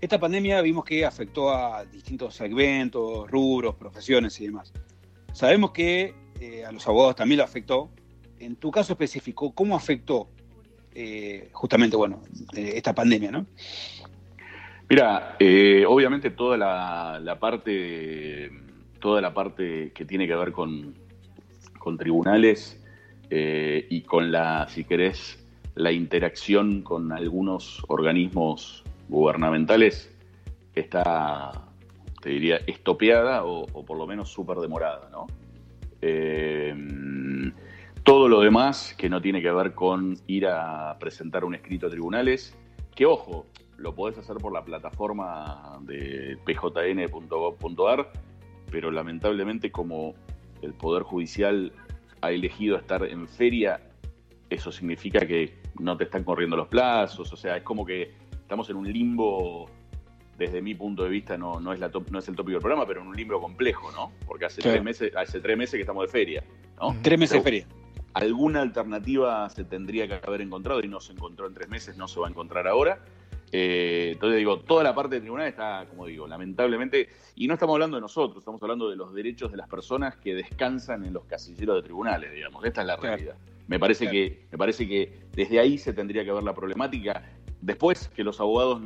[0.00, 4.72] Esta pandemia vimos que afectó a distintos segmentos, rubros, profesiones y demás.
[5.34, 7.90] Sabemos que eh, a los abogados también lo afectó.
[8.38, 10.30] En tu caso específico, ¿cómo afectó
[10.94, 12.22] eh, justamente, bueno,
[12.56, 13.46] eh, esta pandemia, no?
[14.88, 15.36] Mira,
[15.86, 18.50] obviamente toda la, parte,
[19.00, 20.94] toda la parte que tiene que ver con,
[21.78, 22.82] con tribunales
[23.30, 30.16] y con la, si querés, la interacción con algunos organismos gubernamentales
[30.74, 31.68] está,
[32.22, 35.26] te diría, estopeada o, por lo menos súper demorada, ¿no?
[36.00, 36.74] Eh,
[38.02, 41.90] todo lo demás que no tiene que ver con ir a presentar un escrito a
[41.90, 42.56] tribunales,
[42.94, 43.46] que ojo,
[43.76, 48.12] lo podés hacer por la plataforma de pjn.gov.ar,
[48.70, 50.14] pero lamentablemente como
[50.62, 51.72] el Poder Judicial
[52.20, 53.80] ha elegido estar en feria,
[54.48, 58.19] eso significa que no te están corriendo los plazos, o sea, es como que
[58.50, 59.70] estamos en un limbo,
[60.36, 62.84] desde mi punto de vista, no, no, es, la no es el tópico del programa,
[62.84, 64.10] pero en un limbo complejo, ¿no?
[64.26, 66.42] Porque hace, tres, meses, hace tres meses que estamos de feria,
[66.80, 66.96] ¿no?
[67.00, 67.66] Tres meses de feria.
[68.12, 72.08] Alguna alternativa se tendría que haber encontrado y no se encontró en tres meses, no
[72.08, 72.98] se va a encontrar ahora.
[73.52, 77.74] Eh, entonces digo, toda la parte de tribunal está, como digo, lamentablemente, y no estamos
[77.74, 81.24] hablando de nosotros, estamos hablando de los derechos de las personas que descansan en los
[81.26, 82.64] casilleros de tribunales, digamos.
[82.64, 83.36] Esta es la realidad.
[83.70, 87.22] Me parece, que, me parece que desde ahí se tendría que ver la problemática.
[87.62, 88.80] Después, que los abogados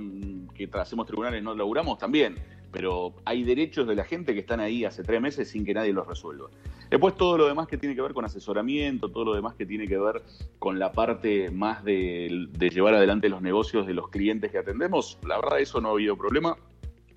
[0.54, 2.36] que hacemos tribunales no laburamos, también.
[2.72, 5.92] Pero hay derechos de la gente que están ahí hace tres meses sin que nadie
[5.92, 6.48] los resuelva.
[6.90, 9.86] Después todo lo demás que tiene que ver con asesoramiento, todo lo demás que tiene
[9.86, 10.22] que ver
[10.58, 15.36] con la parte más de, llevar adelante los negocios de los clientes que atendemos, la
[15.36, 16.56] verdad eso no ha habido problema.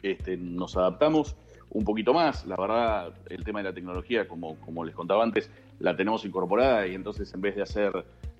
[0.03, 1.35] Este, nos adaptamos
[1.71, 2.45] un poquito más.
[2.45, 6.87] La verdad, el tema de la tecnología, como, como les contaba antes, la tenemos incorporada
[6.87, 7.91] y entonces en vez de hacer,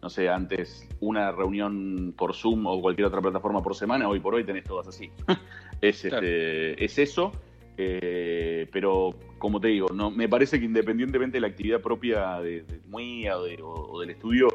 [0.02, 4.36] no sé, antes una reunión por Zoom o cualquier otra plataforma por semana, hoy por
[4.36, 5.12] hoy tenés todas así.
[5.82, 7.32] es, este, es eso,
[7.78, 12.64] eh, pero como te digo, no, me parece que independientemente de la actividad propia de,
[12.64, 14.48] de MUIA o, del estudio,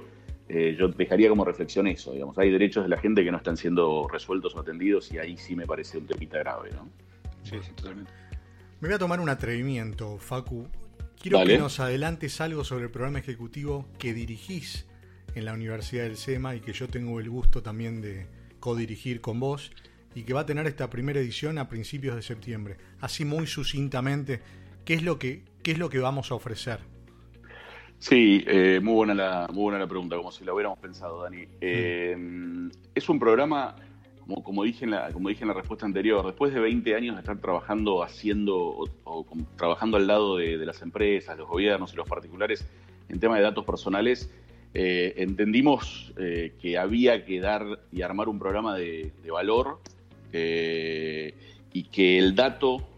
[0.49, 3.57] eh, yo dejaría como reflexión eso, digamos, hay derechos de la gente que no están
[3.57, 6.88] siendo resueltos o atendidos y ahí sí me parece un temita grave, ¿no?
[7.45, 8.12] Sí, sí, totalmente.
[8.81, 10.66] Me voy a tomar un atrevimiento, Facu.
[11.23, 14.89] Quiero que nos adelantes algo sobre el programa ejecutivo que dirigís
[15.37, 18.27] en la Universidad del SEMA y que yo tengo el gusto también de
[18.59, 19.71] codirigir con vos
[20.17, 22.77] y que va a tener esta primera edición a principios de septiembre.
[23.01, 24.41] Así muy sucintamente,
[24.85, 26.81] ¿qué es lo que, qué es lo que vamos a ofrecer?
[28.01, 31.47] Sí, eh, muy, buena la, muy buena la pregunta, como si la hubiéramos pensado, Dani.
[31.61, 32.17] Eh,
[32.97, 33.77] es un programa
[34.27, 37.21] como, dije en la, como dije en la respuesta anterior, después de 20 años de
[37.21, 38.57] estar trabajando, haciendo
[39.05, 42.67] o, trabajando al lado de, las empresas, los gobiernos y los particulares
[43.09, 44.33] en tema de datos personales,
[44.75, 49.81] eh, entendimos eh, que había que dar y armar un programa de, valor
[50.33, 51.35] eh,
[51.73, 52.89] y que el dato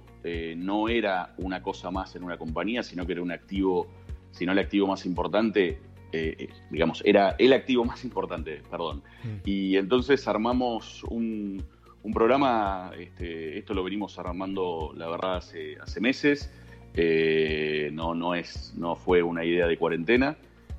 [0.57, 3.89] no era una cosa más en una compañía, sino que era un activo,
[4.31, 5.79] sino el activo más importante
[6.17, 9.03] eh, digamos, era el activo más importante, perdón.
[9.25, 9.29] Mm.
[9.45, 11.65] Y entonces armamos un,
[12.13, 16.53] programa, este, esto lo venimos armando, la verdad, hace, hace meses,
[16.95, 20.37] eh, no, no, es, no fue una idea de cuarentena,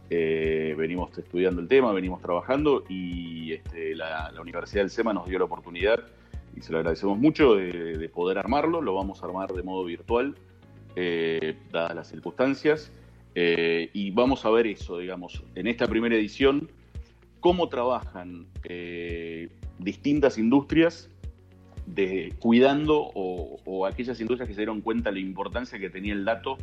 [0.10, 5.40] eh, venimos estudiando el tema, venimos trabajando y este, la, Universidad del SEMA nos dio
[5.40, 6.00] la oportunidad,
[6.56, 10.36] y se lo agradecemos mucho, de, poder armarlo, lo vamos a armar de modo virtual,
[11.74, 12.92] dadas las circunstancias.
[13.36, 16.70] Eh, y vamos a ver eso, digamos, en esta primera edición,
[17.42, 21.10] cómo trabajan eh, distintas industrias
[21.86, 26.24] de, cuidando o, aquellas industrias que se dieron cuenta de la importancia que tenía el
[26.24, 26.58] dato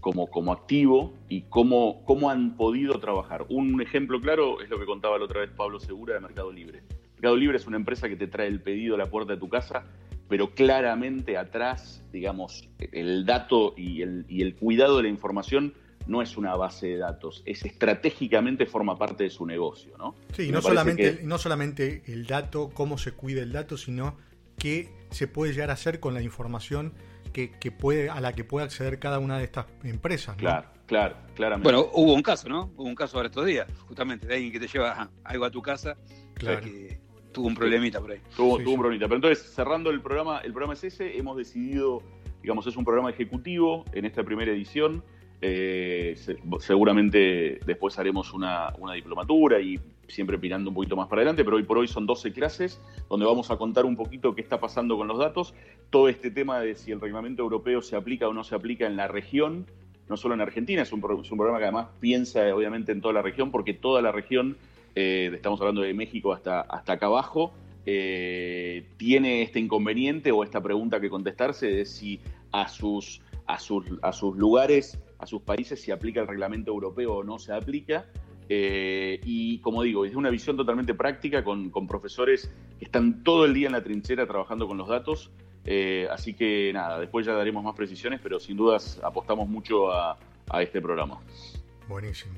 [0.00, 3.44] como, como activo y cómo, cómo han podido trabajar.
[3.50, 6.82] Un ejemplo claro es lo que contaba la otra vez Pablo Segura de Mercado Libre.
[7.16, 9.48] Mercado Libre es una empresa que te trae el pedido a la puerta de tu
[9.48, 9.84] casa,
[10.28, 15.74] pero claramente atrás, digamos, el dato y el, y el cuidado de la información
[16.06, 20.14] no es una base de datos, es estratégicamente forma parte de su negocio, ¿no?
[20.32, 24.16] Sí, no solamente, no solamente el dato, cómo se cuida el dato, sino
[24.58, 26.92] qué se puede llegar a hacer con la información
[27.32, 30.36] que, puede, a la que puede acceder cada una de estas empresas.
[30.36, 31.70] Claro, claro, claramente.
[31.70, 32.72] Bueno, hubo un caso, ¿no?
[32.76, 35.60] Hubo un caso ahora estos días, justamente, de alguien que te lleva algo a tu
[35.60, 35.98] casa,
[36.34, 36.62] claro.
[36.62, 36.98] que
[37.32, 38.20] tuvo un problemita por ahí.
[38.34, 39.06] Tuvo, un problemita.
[39.06, 42.02] Pero entonces, cerrando el programa, el programa es ese, hemos decidido,
[42.40, 45.04] digamos, es un programa ejecutivo en esta primera edición
[45.40, 46.16] eh,
[46.60, 51.64] seguramente después haremos una, diplomatura y siempre mirando un poquito más para adelante, pero hoy
[51.64, 55.08] por hoy son 12 clases donde vamos a contar un poquito qué está pasando con
[55.08, 55.54] los datos,
[55.90, 58.96] todo este tema de si el reglamento europeo se aplica o no se aplica en
[58.96, 59.66] la región,
[60.08, 63.50] no solo en Argentina, es un, programa que además piensa obviamente en toda la región
[63.50, 64.56] porque toda la región
[64.94, 67.52] eh, estamos hablando de México hasta, hasta acá abajo,
[67.84, 72.20] eh, tiene este inconveniente o esta pregunta que contestarse de si
[72.50, 77.14] a sus, a sus, a sus lugares, a sus países, se aplica el reglamento europeo
[77.14, 78.06] o no se aplica.
[78.48, 83.54] Eh, y como digo, es una visión totalmente práctica con, profesores que están todo el
[83.54, 85.30] día en la trinchera trabajando con los datos.
[85.64, 90.16] Eh, así que nada, después ya daremos más precisiones, pero sin dudas apostamos mucho a,
[90.48, 91.20] a este programa.
[91.88, 92.34] Buenísimo.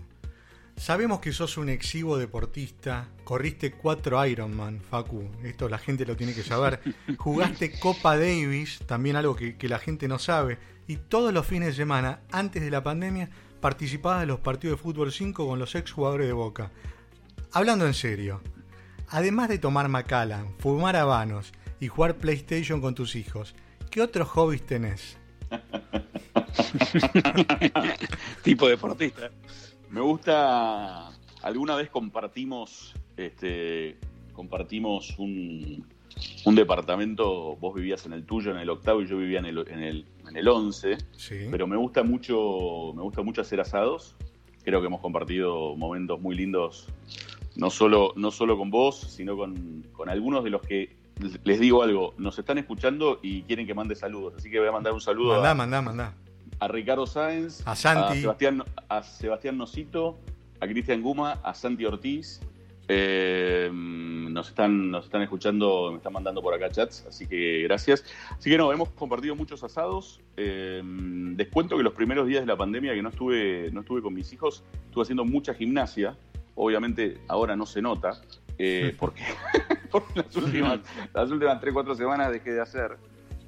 [0.78, 6.34] Sabemos que sos un exiguo deportista, corriste cuatro Ironman, Facu, esto la gente lo tiene
[6.34, 6.80] que saber.
[7.18, 11.70] Jugaste Copa Davis, también algo que, que la gente no sabe, y todos los fines
[11.70, 13.28] de semana, antes de la pandemia,
[13.60, 16.70] participabas de los partidos de fútbol 5 con los ex jugadores de Boca.
[17.52, 18.40] Hablando en serio,
[19.08, 23.56] además de tomar Macallan, fumar habanos y jugar PlayStation con tus hijos,
[23.90, 25.18] ¿qué otros hobbies tenés?
[28.42, 29.30] tipo deportista.
[29.90, 31.10] Me gusta.
[31.42, 32.94] Alguna vez compartimos.
[33.16, 33.98] Este.
[34.32, 35.84] Compartimos un,
[36.44, 39.58] un departamento, vos vivías en el tuyo, en el octavo, y yo vivía en el,
[39.68, 40.96] en el, en el once.
[41.50, 44.14] Pero me gusta mucho, me gusta mucho hacer asados.
[44.62, 46.86] Creo que hemos compartido momentos muy lindos,
[47.56, 50.96] no solo, no solo con vos, sino con, con algunos de los que
[51.42, 54.34] les digo algo, nos están escuchando y quieren que mande saludos.
[54.36, 55.32] Así que voy a mandar un saludo.
[55.32, 56.14] Mandá, a, mandá, mandá.
[56.60, 60.18] A Ricardo Sáenz, a Santi, a Sebastián, a Sebastián Nosito,
[60.60, 62.40] a Cristian Guma, a Santi Ortiz,
[62.90, 68.04] eh, nos, están, nos están escuchando, me están mandando por acá chats, así que gracias.
[68.30, 70.20] Así que no, hemos compartido muchos asados.
[70.38, 74.14] Eh, descuento que los primeros días de la pandemia que no estuve, no estuve con
[74.14, 76.16] mis hijos, estuve haciendo mucha gimnasia.
[76.54, 78.20] Obviamente ahora no se nota,
[78.56, 79.22] eh, porque,
[80.14, 80.80] las, últimas,
[81.12, 82.96] las últimas 3, 4 semanas dejé de hacer.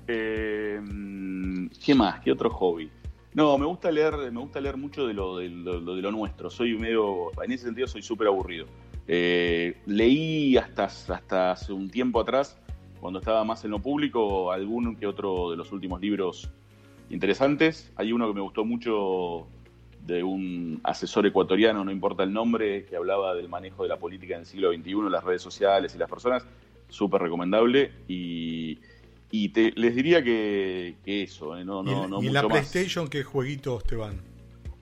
[0.06, 0.80] Eh,
[1.84, 2.20] ¿Qué más?
[2.20, 2.90] ¿Qué otro hobby?
[3.32, 6.50] No, me gusta leer, me gusta leer mucho de lo, de lo, nuestro.
[6.50, 8.66] Soy medio, en ese sentido soy súper aburrido.
[9.06, 12.58] Eh, leí hasta, hasta hace un tiempo atrás,
[13.00, 16.50] cuando estaba más en lo público, algún que otro de los últimos libros
[17.08, 17.92] interesantes.
[17.96, 19.46] Hay uno que me gustó mucho
[20.06, 24.34] de un asesor ecuatoriano, no importa el nombre, que hablaba del manejo de la política
[24.34, 26.46] en el siglo XXI, las redes sociales y las personas.
[26.88, 27.92] Súper recomendable.
[28.08, 28.78] Y,
[29.30, 31.64] les diría que, eso, ¿eh?
[31.64, 34.20] no, no, no ¿Y en la PlayStation qué jueguitos te van?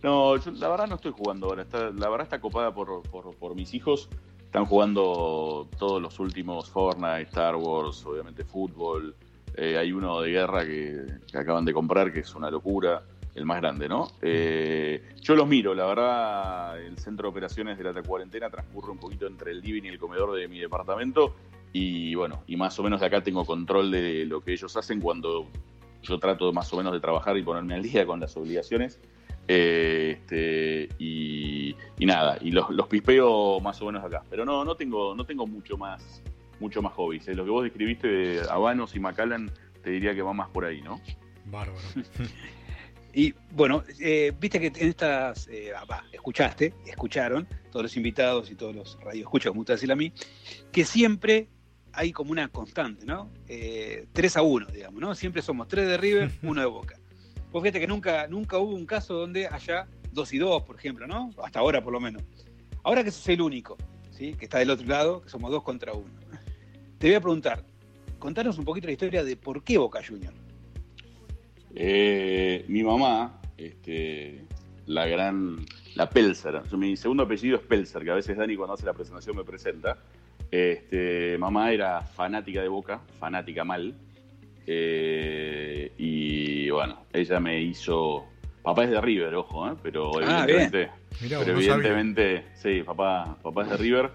[0.03, 1.67] No, la verdad no estoy jugando ahora.
[1.73, 4.09] la verdad está copada por, por, mis hijos.
[4.45, 9.15] Están jugando todos los últimos Fortnite, Star Wars, obviamente fútbol.
[9.57, 13.03] Eh, hay uno de guerra que, acaban de comprar que es una locura.
[13.35, 14.11] El más grande, ¿no?
[14.21, 18.99] Eh, yo los miro, la verdad, el centro de operaciones de la cuarentena transcurre un
[18.99, 21.37] poquito entre el living y el comedor de mi departamento.
[21.73, 25.01] Y bueno, y más o menos de acá tengo control de lo que ellos hacen
[25.01, 25.47] cuando
[26.03, 29.01] yo trato más o menos de trabajar y ponerme al día con las obligaciones.
[29.47, 34.23] este, y, nada, y los, los, pispeo más o menos acá.
[34.29, 36.23] Pero no, no tengo, no tengo mucho más,
[36.61, 37.29] mucho más hobbies.
[37.29, 37.35] ¿eh?
[37.35, 39.51] Lo que vos describiste de Habanos y Macallan,
[39.83, 41.01] te diría que va más por ahí, ¿no?
[41.47, 41.79] Bárbaro.
[43.15, 48.55] y bueno, eh, viste que en estas, eh, ah, escuchaste, escucharon, todos los invitados y
[48.55, 50.13] todos los radioescuchas, como te decir a mí,
[50.73, 51.49] que siempre
[51.99, 53.29] hay como una constante, ¿no?
[53.47, 55.15] 3 a 1, digamos, ¿no?
[55.17, 56.97] Siempre somos 3 de River, 1 de Boca.
[57.51, 61.09] Pues fíjate que nunca, nunca hubo un caso donde haya dos y dos, por ejemplo,
[61.09, 61.31] ¿no?
[61.43, 62.23] Hasta ahora por lo menos.
[62.85, 63.77] Ahora que sos el único,
[64.13, 64.35] ¿sí?
[64.35, 66.15] Que está del otro lado, que somos dos contra uno.
[66.99, 67.65] Te voy a preguntar,
[68.21, 70.33] contanos un poquito la historia de por qué Boca Junior.
[71.75, 74.45] Eh, mi mamá, este,
[74.87, 78.87] la gran, la Pelzer, mi segundo apellido es Pelzer, que a veces Dani cuando hace
[78.87, 79.99] la presentación me presenta.
[80.51, 83.95] Este, mamá era fanática de Boca, fanática mal,
[84.71, 88.27] eh, y bueno, ella me hizo.
[88.63, 89.75] Papá es de River, ojo, ¿eh?
[89.83, 90.91] pero ah, evidentemente.
[91.21, 94.11] pero evidentemente, sí, papá, papá es de River.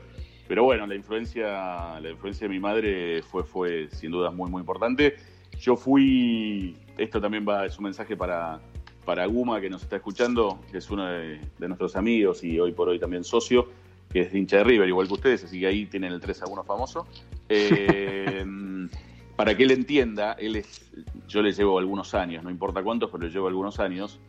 [0.47, 4.59] Pero bueno, la influencia, la influencia de mi madre fue, fue sin duda muy, muy
[4.59, 5.15] importante.
[5.59, 6.77] Yo fui.
[6.97, 8.59] Esto también va, es un mensaje para,
[9.05, 12.89] para Guma, que nos está escuchando, que es uno de, nuestros amigos y hoy por
[12.89, 13.69] hoy también socio,
[14.13, 16.45] que es hincha de River, igual que ustedes, así que ahí tienen el 3 a
[16.45, 17.08] 1 famoso.
[17.49, 18.45] Eh,
[19.36, 20.91] para que él entienda, él es,
[21.28, 24.19] yo le llevo algunos años, no importa cuántos, pero le llevo algunos años.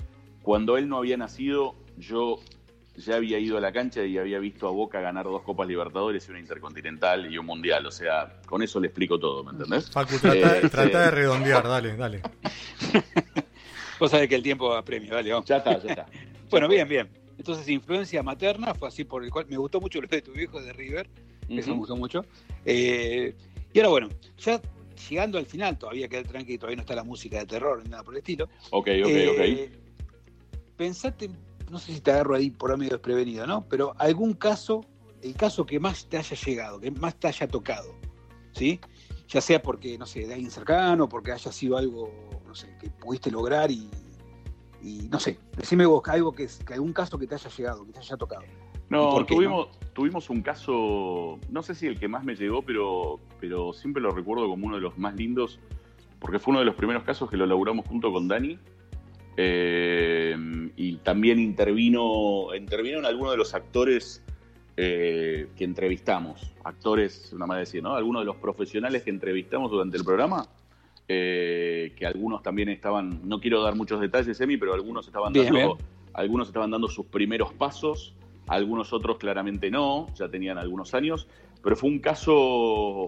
[0.42, 2.40] Cuando él no había nacido, yo
[2.96, 6.26] ya había ido a la cancha y había visto a Boca ganar dos Copas Libertadores
[6.28, 7.84] y una Intercontinental y un Mundial.
[7.86, 9.90] O sea, con eso le explico todo, ¿me entendés?
[9.90, 12.22] Facu, trata, eh, de redondear, dale, dale.
[13.98, 15.46] Vos sabés que el tiempo apremia, dale, vamos.
[15.46, 16.06] Ya está, ya está.
[16.50, 17.23] bueno, bien, bien.
[17.38, 20.60] Entonces, influencia materna fue así por el cual me gustó mucho lo de tu viejo
[20.60, 21.08] de River,
[21.48, 22.24] eso me gustó mucho.
[22.64, 23.34] Eh,
[23.72, 24.08] y ahora, bueno,
[24.38, 24.60] ya
[25.08, 28.02] llegando al final, todavía queda tranquilo, todavía no está la música de terror ni nada
[28.02, 28.48] por el estilo.
[28.70, 29.70] Ok, ok, eh,
[30.76, 31.30] Pensate,
[31.70, 33.66] no sé si te agarro ahí por medio desprevenido, ¿no?
[33.68, 34.84] Pero algún caso
[35.24, 37.94] el caso que más te haya llegado, que más te haya tocado,
[38.52, 38.78] ¿sí?
[39.28, 42.12] Ya sea porque, no sé, de alguien cercano, porque haya sido algo,
[42.46, 43.88] no sé, que pudiste lograr y,
[45.10, 47.98] no sé, decime vos algo que, que algún caso que te haya llegado, que te
[48.00, 48.44] haya tocado.
[48.90, 53.72] No, tuvimos, tuvimos un caso, no sé si el que más me llegó, pero, pero
[53.72, 55.58] siempre lo recuerdo como uno de los más lindos,
[56.20, 58.58] porque fue uno de los primeros casos que lo laburamos junto con Dani.
[59.36, 60.36] Eh,
[60.76, 64.22] y también intervino, intervino algunos de los actores
[64.76, 66.52] eh, que entrevistamos.
[66.62, 67.94] Actores, una manera de decir, ¿no?
[67.94, 70.48] Algunos de los profesionales que entrevistamos durante el programa.
[71.06, 75.78] Eh, que algunos también estaban, no quiero dar muchos detalles, Emi, pero algunos estaban dando,
[76.14, 78.14] algunos estaban dando sus primeros pasos
[78.46, 81.28] algunos otros claramente no, ya tenían algunos años,
[81.62, 82.34] pero fue un caso,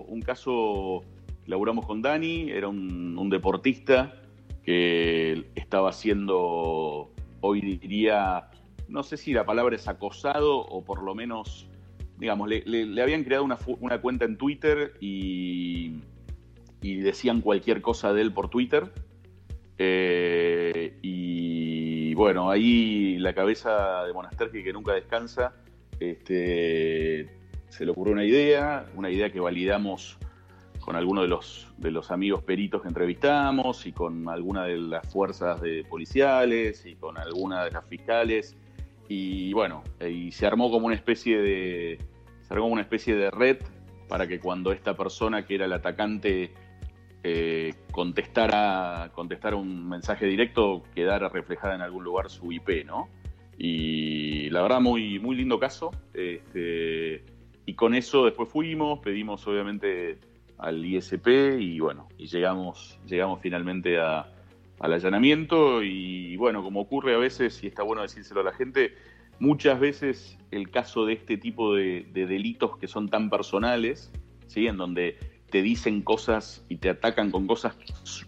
[0.03, 1.03] un caso,
[1.47, 4.23] laburamos con Dani, era un, deportista
[4.65, 8.49] que estaba siendo, hoy diría,
[8.89, 11.69] no sé si la palabra es acosado o por lo menos,
[12.19, 15.97] digamos, le, habían creado una, una, cuenta en Twitter y,
[16.87, 18.93] y decían cualquier cosa de él por Twitter.
[19.77, 25.53] Eh, y bueno, ahí la cabeza de Monastergi que nunca descansa,
[25.99, 27.29] este,
[27.69, 30.17] se le ocurrió una idea, una idea que validamos
[30.79, 35.13] con algunos de los, de los amigos peritos que entrevistamos y con alguna de las
[35.13, 38.57] fuerzas de policiales y con alguna de las fiscales.
[39.09, 41.99] Y bueno, y se armó como una especie de.
[42.43, 43.59] Se armó como una especie de red
[44.07, 46.55] para que cuando esta persona que era el atacante
[47.29, 49.11] eh, contestara,
[49.57, 53.09] un mensaje directo, quedara reflejada en algún lugar su IP, ¿no?
[53.59, 55.91] Y la verdad, muy, muy lindo caso.
[56.15, 57.25] Este,
[57.65, 60.19] y con eso después fuimos, pedimos obviamente
[60.59, 64.25] al ISP y bueno, y llegamos, llegamos finalmente al
[64.79, 68.95] allanamiento y bueno, como ocurre a veces, y está bueno decírselo a la gente,
[69.41, 74.13] muchas veces el caso de este tipo de, de delitos que son tan personales,
[74.47, 74.69] ¿sí?
[74.69, 77.77] en donde te dicen cosas y te atacan con cosas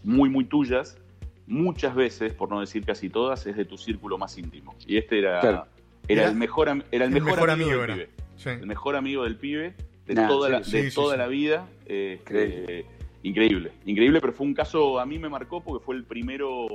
[0.04, 0.98] muy, muy tuyas,
[1.46, 4.74] muchas veces, por no decir casi todas, es de tu círculo más íntimo.
[4.86, 5.66] Y este era,
[6.06, 8.10] era, el mejor, era el, mejor, amigo, del pibe.
[8.44, 9.74] El mejor amigo del pibe
[10.06, 11.68] de toda, la, de toda la vida.
[11.86, 12.86] Este,
[13.22, 13.72] increíble.
[13.84, 16.68] increíble, pero fue un caso, a mí me marcó porque fue el primero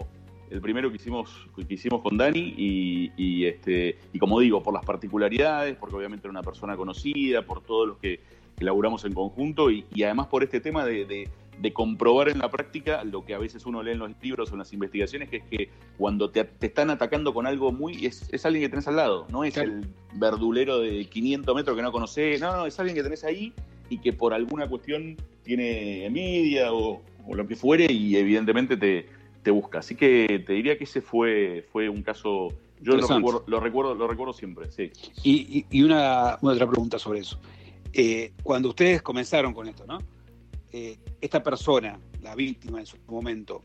[0.53, 4.85] el primero que hicimos, que hicimos con Dani y, este, y como digo, por las
[4.85, 8.19] particularidades, porque obviamente era una persona conocida, por todos los que
[8.57, 11.29] que laburamos en conjunto y, además por este tema de,
[11.73, 14.59] comprobar en la práctica lo que a veces uno lee en los libros o en
[14.59, 18.05] las investigaciones, que es que cuando te, están atacando con algo muy...
[18.05, 21.91] Es, alguien que tenés al lado, no es el verdulero de 500 metros que no
[21.91, 23.53] conocés, no, no, es alguien que tenés ahí
[23.89, 27.01] y que por alguna cuestión tiene envidia o,
[27.31, 29.07] lo que fuere y evidentemente te,
[29.43, 29.79] te, busca.
[29.79, 32.49] Así que te diría que ese fue, fue un caso...
[32.81, 34.91] Yo lo recuerdo, lo recuerdo, lo recuerdo siempre, sí.
[35.23, 37.39] Y, y una, una otra pregunta sobre eso.
[37.93, 39.99] Eh, cuando ustedes comenzaron con esto, ¿no?
[40.71, 43.61] Eh, esta persona, la víctima en su momento,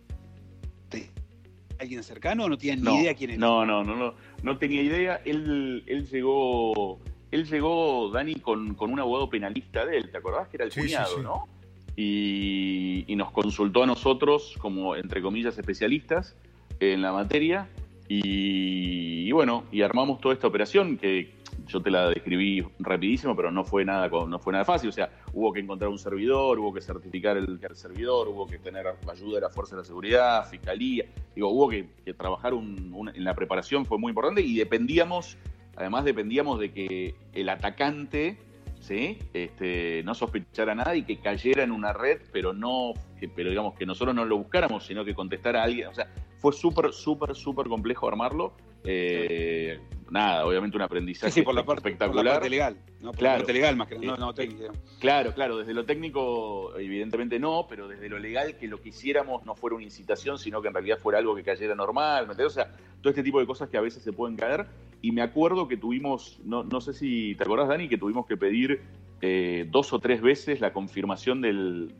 [1.78, 3.38] ¿alguien cercano o no tienen ni idea quién era?
[3.38, 5.22] No, no, no, no, no tenía idea.
[5.24, 6.98] Él, él llegó,
[7.30, 10.48] él llegó, Dani, con, un abogado penalista de él, ¿te acordás?
[10.48, 11.48] Que era el cuñado, ¿no?
[11.96, 16.36] Y, nos consultó a nosotros como, entre comillas, especialistas
[16.78, 17.68] en la materia.
[18.08, 21.37] y, bueno, y armamos toda esta operación que
[21.68, 24.88] yo te la describí rapidísimo, pero no fue nada no fue nada fácil.
[24.88, 28.86] O sea, hubo que encontrar un servidor, hubo que certificar el, servidor, hubo que tener
[29.10, 31.04] ayuda de la Fuerza de la Seguridad, Fiscalía.
[31.34, 35.36] Digo, hubo que, trabajar en la preparación, fue muy importante y dependíamos,
[35.76, 38.38] además dependíamos de que el atacante
[38.80, 39.18] ¿sí?
[39.34, 42.94] este, no sospechara nada y que cayera en una red, pero no,
[43.36, 45.88] pero digamos que nosotros no lo buscáramos, sino que contestara a alguien.
[45.88, 46.08] O sea,
[46.38, 48.54] fue súper, súper, súper complejo armarlo.
[48.84, 52.48] Eh, nada, obviamente un aprendizaje sí, por la parte, espectacular.
[52.48, 53.10] legal, ¿no?
[53.10, 54.72] Por claro, la legal más que no, no técnico.
[55.00, 59.44] Claro, claro, desde lo técnico evidentemente no, pero desde lo legal que lo que hiciéramos
[59.44, 62.72] no fuera una incitación, sino que en realidad fuera algo que cayera normal, O sea,
[63.00, 64.66] todo este tipo de cosas que a veces se pueden caer.
[65.00, 68.36] Y me acuerdo que tuvimos, no, no sé si te acordás, Dani, que tuvimos que
[68.36, 68.82] pedir
[69.20, 71.94] eh, dos o tres veces la confirmación del,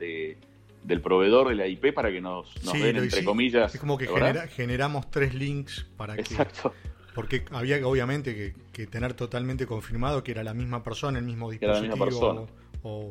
[0.83, 3.75] del proveedor de la IP para que nos, den, entre comillas.
[3.75, 4.09] Es como que
[4.51, 6.23] generamos tres links para que.
[6.23, 6.73] Exacto.
[7.15, 11.73] Porque había obviamente que, tener totalmente confirmado que era la misma persona, el mismo dispositivo.
[11.73, 12.43] Era la misma persona.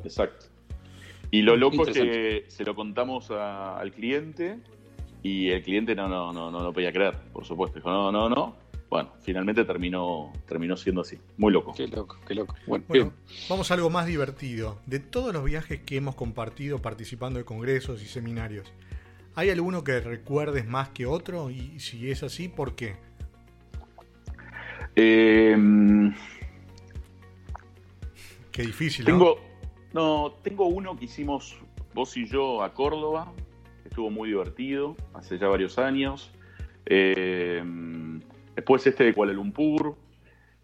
[0.03, 0.45] Exacto.
[1.29, 4.59] Y lo loco es que se lo contamos al cliente
[5.23, 7.79] y el cliente no, no, no, no lo podía creer, por supuesto.
[7.79, 8.55] Dijo, no, no, no.
[8.89, 11.19] Bueno, finalmente terminó, terminó siendo así.
[11.37, 11.73] Muy loco.
[11.75, 12.55] Qué loco, qué loco.
[12.65, 13.11] Bueno,
[13.49, 14.79] vamos a algo más divertido.
[14.85, 18.71] De todos los viajes que hemos compartido participando de congresos y seminarios,
[19.35, 21.49] ¿hay alguno que recuerdes más que otro?
[21.49, 22.95] Y si es así, ¿por qué?
[24.95, 26.13] Em,
[28.57, 29.05] Qué difícil.
[29.05, 29.39] Tengo,
[29.93, 31.55] no, tengo uno que hicimos
[31.93, 33.31] vos y yo a Córdoba,
[33.85, 36.31] estuvo muy divertido, hace ya varios años.
[36.87, 37.63] Eh,
[38.57, 39.95] después este de Kuala Lumpur.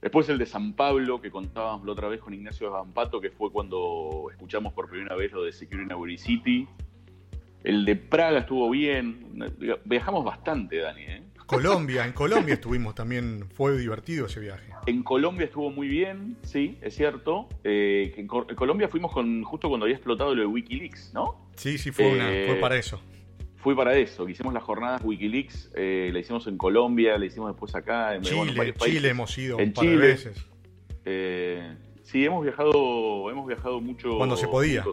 [0.01, 3.49] Después el de San Pablo, que contábamos la otra vez con Ignacio Zampato, que fue
[3.51, 6.67] cuando escuchamos por primera vez lo de Security City.
[7.63, 9.53] El de Praga estuvo bien.
[9.85, 11.03] Viajamos bastante, Dani.
[11.03, 11.23] ¿eh?
[11.45, 13.45] Colombia, en Colombia estuvimos también.
[13.53, 14.73] Fue divertido ese viaje.
[14.87, 17.47] En Colombia estuvo muy bien, sí, es cierto.
[17.63, 21.47] Eh, en, Colombia fuimos con justo cuando había explotado lo de Wikileaks, ¿no?
[21.55, 22.99] Sí, sí, fue, fue para eso.
[23.63, 27.73] Fue para eso, hicimos las jornadas Wikileaks, eh, la hicimos en Colombia, la hicimos después
[27.75, 30.45] acá, en Chile, Chile hemos ido un par de veces.
[31.05, 34.17] Eh, sí, hemos viajado, hemos viajado mucho.
[34.17, 34.83] Cuando se podía.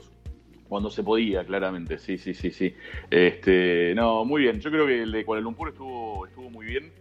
[0.69, 2.73] Cuando se podía, claramente, sí, sí, sí, sí.
[3.11, 4.61] Este, no, muy bien.
[4.61, 6.93] Yo creo que el de Kuala Lumpur estuvo, estuvo muy bien.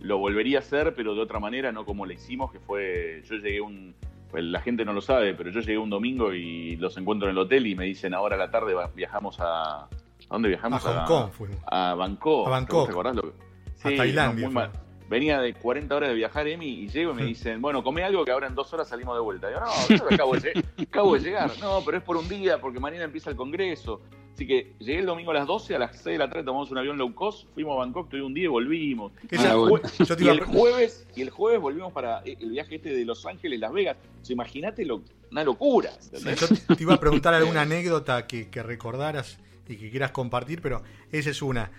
[0.00, 3.22] Lo volvería a hacer, pero de otra manera, no como le hicimos, que fue.
[3.30, 3.94] Yo llegué un.
[4.28, 7.36] Pues la gente no lo sabe, pero yo llegué un domingo y los encuentro en
[7.36, 9.88] el hotel y me dicen ahora a la tarde viajamos a,
[10.32, 10.86] ¿A dónde viajamos?
[10.86, 11.58] A Hong Kong fuimos.
[11.66, 12.46] A Bangkok.
[12.46, 12.86] A Bangkok.
[12.86, 13.16] ¿Te acordás?
[13.16, 13.34] Lo
[13.82, 14.72] a Tailandia.
[15.10, 18.24] Venía de 40 horas de viajar, Emi, y llego y me dicen, bueno, come algo
[18.24, 19.50] que ahora en dos horas salimos de vuelta.
[19.50, 21.50] Y yo, no, yo acabo de, acabo de llegar.
[21.60, 24.00] No, pero es por un día, porque mañana empieza el congreso.
[24.32, 26.70] Así que llegué el domingo a las 12, a las 6 de la tarde tomamos
[26.70, 29.12] un avión low cost, fuimos a Bangkok, tuve un día y volvimos.
[29.30, 33.72] y, el jueves, y el jueves volvimos para el viaje este de Los Ángeles, Las
[33.74, 33.98] Vegas.
[34.26, 35.90] O imagínate lo, una locura.
[36.10, 39.38] yo te iba a preguntar alguna anécdota que, que recordaras
[39.72, 41.70] y que quieras compartir, pero esa es una.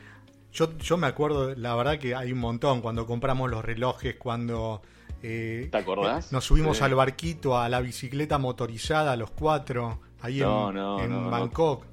[0.52, 4.82] Yo, yo me acuerdo, la verdad que hay un montón, cuando compramos los relojes, cuando...
[5.24, 6.32] Eh, ¿Te acordás?
[6.32, 11.86] Nos subimos al barquito, a la bicicleta motorizada, los cuatro, ahí en, Bangkok.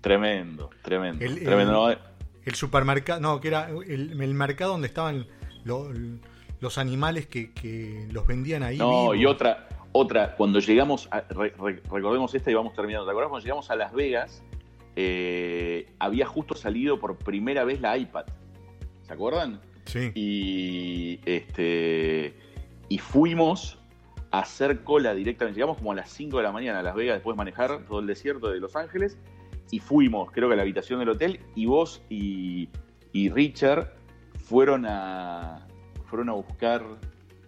[0.00, 1.24] Tremendo, tremendo.
[1.24, 1.90] El, tremendo.
[1.90, 5.26] El, supermercado, no, que era el, mercado donde estaban
[5.64, 8.78] los animales que, los vendían ahí.
[8.78, 11.08] No, y otra, otra, cuando llegamos,
[11.90, 13.30] recordemos esta y vamos terminando, ¿te acordás?
[13.30, 14.42] Cuando llegamos a Las Vegas,
[14.96, 18.26] eh, había justo salido por primera vez la iPad.
[19.02, 19.60] ¿Se acuerdan?
[19.86, 20.12] Sí.
[20.14, 22.34] Y, este,
[22.88, 23.78] y fuimos
[24.30, 25.58] a hacer cola directamente.
[25.58, 28.00] Llegamos como a las 5 de la mañana a Las Vegas después de manejar todo
[28.00, 29.18] el desierto de Los Ángeles.
[29.70, 31.40] Y fuimos, creo que a la habitación del hotel.
[31.54, 32.68] Y vos y,
[33.12, 33.92] Richard
[34.44, 35.66] fueron a,
[36.06, 36.84] fueron a buscar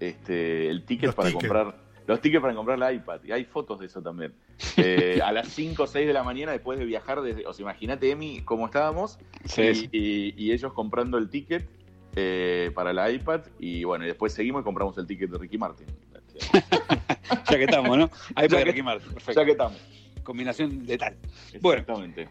[0.01, 3.21] este, el ticket para comprar los tickets para comprar la iPad.
[3.25, 4.35] Y hay fotos de eso también.
[4.77, 7.63] Eh, a las 5 o 6 de la mañana después de viajar, desde, o sea,
[7.63, 9.19] imagínate, Emi, cómo estábamos.
[9.57, 11.69] y, ellos comprando el ticket
[12.17, 13.43] eh, para la iPad.
[13.59, 15.87] Y bueno, y después seguimos y compramos el ticket de Ricky Martin.
[17.51, 18.11] ya que estamos, ¿no?
[18.31, 19.41] iPad de Ricky Martin, perfecto.
[19.41, 19.79] Ya que estamos.
[20.23, 21.17] Combinación letal.
[21.53, 22.29] Exactamente.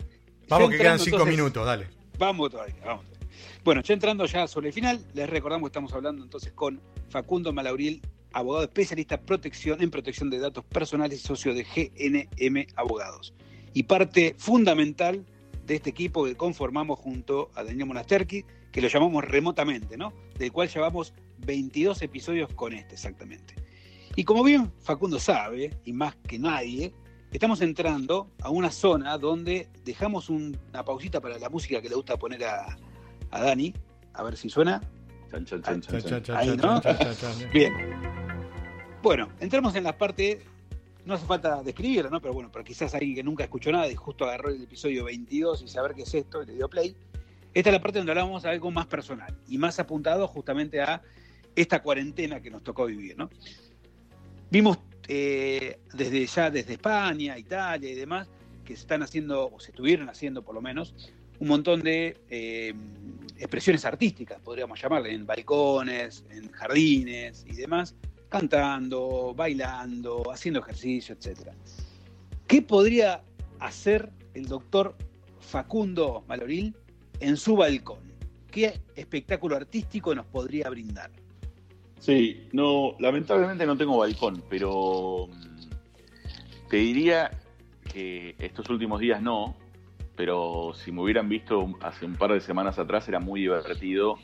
[0.48, 1.88] vamos que quedan 5 minutos, dale.
[2.18, 3.06] Vamos todavía, vamos.
[3.64, 7.54] Bueno, ya entrando ya sobre el final, les recordamos que estamos hablando entonces con Facundo
[7.54, 8.02] Malauril
[8.34, 13.34] abogado especialista protección, en protección de datos personales y socio de GNM Abogados.
[13.74, 15.26] Y parte fundamental
[15.66, 20.14] de este equipo que conformamos junto a Daniel Monasterki, que lo llamamos remotamente, ¿no?
[20.38, 23.56] Del cual llevamos 22 episodios con este exactamente.
[24.16, 26.94] Y como bien Facundo sabe, y más que nadie,
[27.32, 32.18] estamos entrando a una zona donde dejamos una pausita para la música que le gusta
[32.18, 32.78] poner a,
[33.32, 33.74] a Dani.
[34.14, 34.82] A ver si suena.
[37.54, 38.21] Bien.
[39.02, 40.42] Bueno, entramos en la parte,
[41.06, 42.22] no hace falta describirlo, ¿no?
[42.22, 45.64] Pero bueno, para quizás alguien que nunca escuchó nada y justo agarró el episodio 22
[45.64, 46.96] y saber qué es esto y le dio play.
[47.52, 51.02] Esta es la parte donde hablamos algo más personal y más apuntado justamente a
[51.56, 53.32] esta cuarentena que nos tocó vivir, ¿no?
[54.52, 54.78] Vimos
[55.08, 58.30] eh, desde ya, desde España, Italia y demás,
[58.64, 60.94] que se están haciendo, o se estuvieron haciendo por lo menos,
[61.40, 62.76] un montón de eh,
[63.40, 67.96] expresiones artísticas, podríamos llamarle, en balcones, en jardines y demás,
[68.32, 71.50] cantando, bailando, haciendo ejercicio, etc.
[72.48, 73.22] ¿Qué podría
[73.60, 74.96] hacer el doctor
[75.42, 76.74] Facundo Maloril
[77.20, 78.00] en su balcón?
[78.50, 81.12] ¿Qué espectáculo artístico nos podría brindar?
[82.00, 87.32] Sí, no, lamentablemente no tengo balcón, pero mm, te diría
[87.92, 89.58] que estos últimos días no,
[90.16, 94.20] pero si me hubieran visto hace un par de semanas atrás era muy divertido.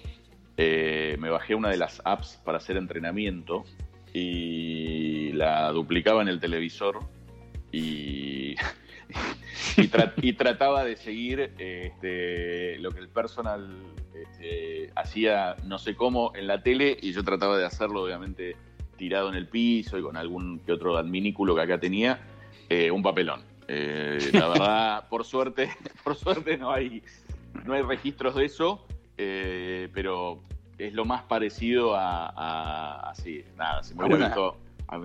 [0.56, 3.66] Eh, me bajé una de las apps para hacer entrenamiento
[4.14, 7.00] y la duplicaba en el televisor
[7.72, 8.56] y,
[10.22, 13.68] y, trataba de seguir este, lo que el personal
[14.14, 18.56] este, hacía no sé cómo en la tele y yo trataba de hacerlo obviamente
[18.98, 22.20] tirado en el piso y con algún que otro adminículo que acá tenía,
[22.68, 23.42] eh, un papelón.
[23.68, 25.70] Eh, la verdad, por suerte,
[26.04, 27.04] por suerte no hay,
[27.66, 28.86] no hay registros de eso,
[29.18, 30.42] eh, pero
[30.78, 34.58] es lo más parecido a, así, nada, si me hubiera visto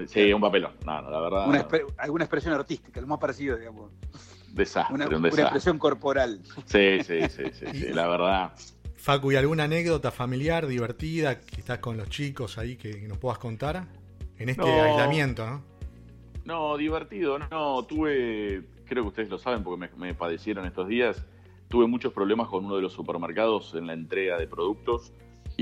[0.07, 0.73] Sí, un papelón.
[0.87, 1.69] No, no, la verdad.
[1.99, 3.91] alguna expresión artística, lo más parecido, digamos.
[4.53, 5.33] Desastre, una, un desastre.
[5.33, 6.41] Una expresión corporal.
[6.67, 8.53] Sí, sí, sí, sí, sí, la verdad.
[8.97, 13.39] Facu, ¿y alguna anécdota familiar divertida que estás con los chicos ahí que nos puedas
[13.39, 13.87] contar?
[14.39, 15.65] En este aislamiento, ¿no?
[16.45, 17.83] No, divertido, no.
[17.85, 21.25] Tuve, creo que ustedes lo saben porque me padecieron estos días,
[21.69, 25.13] tuve muchos problemas con uno de los supermercados en la entrega de productos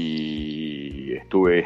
[0.01, 1.65] y estuve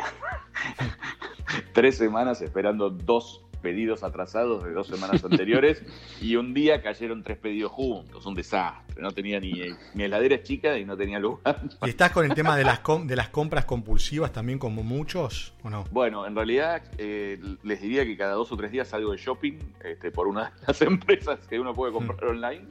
[1.73, 5.83] tres semanas esperando dos pedidos atrasados de dos semanas anteriores
[6.21, 9.55] y un día cayeron tres pedidos juntos, un desastre, no tenía ni,
[9.95, 11.63] mi heladera chica y no tenía lugar.
[11.85, 15.71] ¿Y estás con el tema de las, de las compras compulsivas también como muchos o
[15.71, 15.85] no?
[15.91, 19.59] Bueno, en realidad eh, les diría que cada dos o tres días salgo de shopping
[19.83, 22.29] este, por una de las empresas que uno puede comprar mm.
[22.29, 22.65] online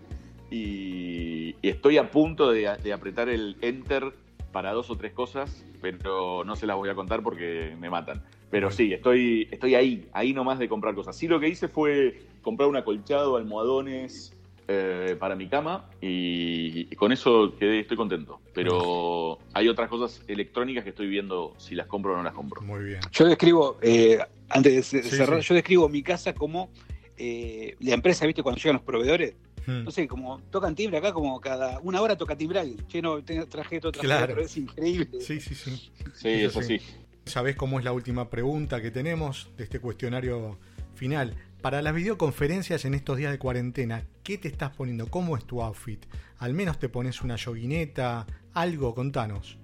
[0.51, 4.13] y, estoy a punto de apretar el enter
[4.53, 8.23] para dos o tres cosas, pero no se las voy a contar porque me matan.
[8.49, 11.17] Pero sí, estoy, estoy ahí, ahí nomás de comprar cosas.
[11.17, 14.33] Sí, lo que hice fue comprar un acolchado, almohadones
[14.67, 18.39] eh, para mi cama y, con eso quedé, estoy contento.
[18.53, 22.61] Pero hay otras cosas electrónicas que estoy viendo si las compro o no las compro.
[22.61, 22.99] Muy bien.
[23.11, 26.69] Yo describo, eh, antes de cerrar, yo describo mi casa como
[27.17, 28.43] eh, la empresa, ¿viste?
[28.43, 29.35] Cuando llegan los proveedores
[29.65, 29.83] Hmm.
[29.83, 33.79] No sé, como tocan timbre acá, como cada una hora toca timbre Che, no, traje
[33.79, 35.21] todo traje, pero es increíble.
[35.21, 35.91] Sí, sí, sí.
[36.13, 36.79] Sí, eso sí.
[37.25, 40.57] ¿Sabés cómo es la última pregunta que tenemos de este cuestionario
[40.95, 41.35] final?
[41.61, 45.07] Para las videoconferencias en estos días de cuarentena, ¿qué te estás poniendo?
[45.07, 46.05] ¿Cómo es tu outfit?
[46.39, 48.27] ¿Al menos te pones una yoguineta?
[48.53, 48.93] ¿Algo?
[48.93, 49.57] Contanos.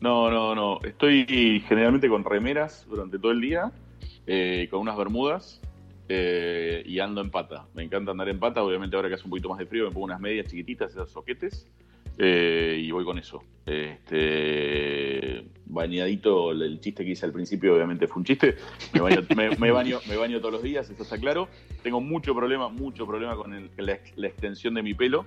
[0.00, 0.80] No, no, no.
[0.82, 3.72] Estoy generalmente con remeras durante todo el día,
[4.26, 5.62] eh, con unas bermudas
[6.08, 7.66] eh, y ando en pata.
[7.74, 8.62] Me encanta andar en pata.
[8.62, 11.10] Obviamente, ahora que hace un poquito más de frío, me pongo unas medias chiquititas, esas
[11.10, 11.66] soquetes,
[12.16, 13.42] eh, y voy con eso.
[13.66, 18.56] Este, bañadito, el chiste que hice al principio, obviamente fue un chiste.
[18.94, 19.20] Me baño,
[20.08, 21.48] me, baño, todos los días, eso está claro.
[21.82, 25.26] Tengo mucho problema, mucho problema con la, extensión de mi pelo.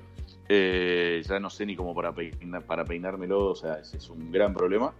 [0.49, 2.13] Eh, ya no sé ni cómo para,
[2.65, 4.95] para peinármelo, o sea, es un gran problema.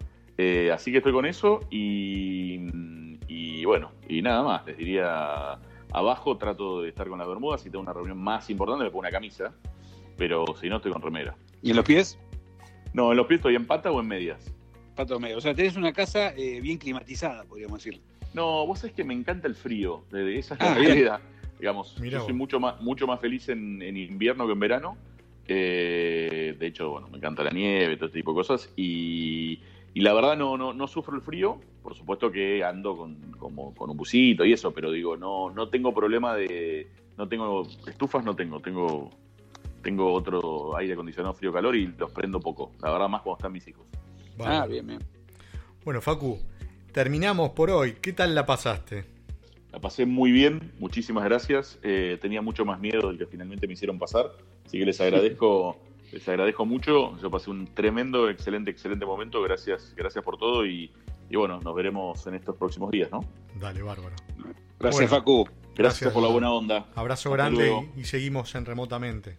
[0.71, 2.59] así que estoy con eso y
[3.65, 5.59] bueno, y nada más, les diría
[5.91, 7.61] Abajo trato de estar con las bermudas.
[7.61, 9.53] Si tengo una reunión más importante, me pongo una camisa.
[10.17, 11.35] Pero si no, estoy con remera.
[11.61, 12.17] ¿Y en los pies?
[12.93, 14.53] No, en los pies estoy en pata o en medias.
[14.95, 15.37] Pata o medias.
[15.37, 18.01] O sea, tenés una casa eh, bien climatizada, podríamos decir.
[18.33, 20.03] No, vos sabés que me encanta el frío.
[20.11, 21.19] Esa es la ah, realidad.
[21.59, 24.97] Digamos, yo soy mucho más, mucho más feliz en, invierno que en verano.
[25.47, 28.71] Eh, de hecho, bueno, me encanta la nieve, todo este tipo de cosas.
[28.75, 29.59] Y,
[29.93, 33.73] y la verdad no, no, no sufro el frío, por supuesto que ando con, como,
[33.73, 38.23] con un busito y eso, pero digo, no, no tengo problema de, no tengo, estufas
[38.23, 39.09] no tengo, tengo,
[39.81, 43.67] tengo otro aire acondicionado frío-calor y los prendo poco, la verdad más cuando están mis
[43.67, 43.85] hijos.
[44.39, 44.99] Ah, bien, bien.
[45.83, 46.39] Bueno, Facu,
[46.91, 49.05] terminamos por hoy, ¿qué tal la pasaste?
[49.71, 53.73] La pasé muy bien, muchísimas gracias, eh, tenía mucho más miedo del que finalmente me
[53.73, 54.31] hicieron pasar,
[54.65, 55.77] así que les agradezco.
[56.11, 60.91] Les agradezco mucho, yo pasé un tremendo, excelente, excelente momento, gracias, gracias por todo y,
[61.35, 63.21] bueno, nos veremos en estos próximos días, ¿no?
[63.59, 64.15] Dale, bárbaro.
[64.79, 65.47] Gracias, Facu.
[65.75, 66.87] Gracias, por la buena onda.
[66.95, 69.37] Abrazo grande y, seguimos en remotamente.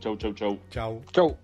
[0.00, 0.58] Chau, chau, chau.
[0.70, 1.02] Chau.
[1.12, 1.36] Chau.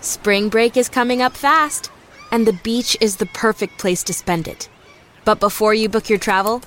[0.00, 1.90] Spring break is coming up fast,
[2.30, 4.68] and the beach is the perfect place to spend it.
[5.24, 6.62] But before you book your travel,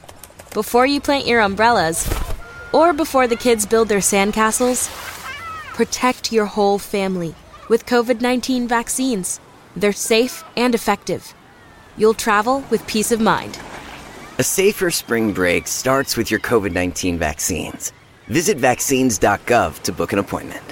[0.54, 2.08] before you plant your umbrellas,
[2.72, 4.90] or before the kids build their sandcastles,
[5.74, 7.36] protect your whole family
[7.70, 9.40] with COVID 19 vaccines.
[9.76, 11.34] They're safe and effective.
[11.98, 13.60] You'll travel with peace of mind.
[14.38, 17.94] A safer spring break starts with your COVID 19 vaccines.
[18.28, 20.64] Visit vaccines.gov to book an appointment.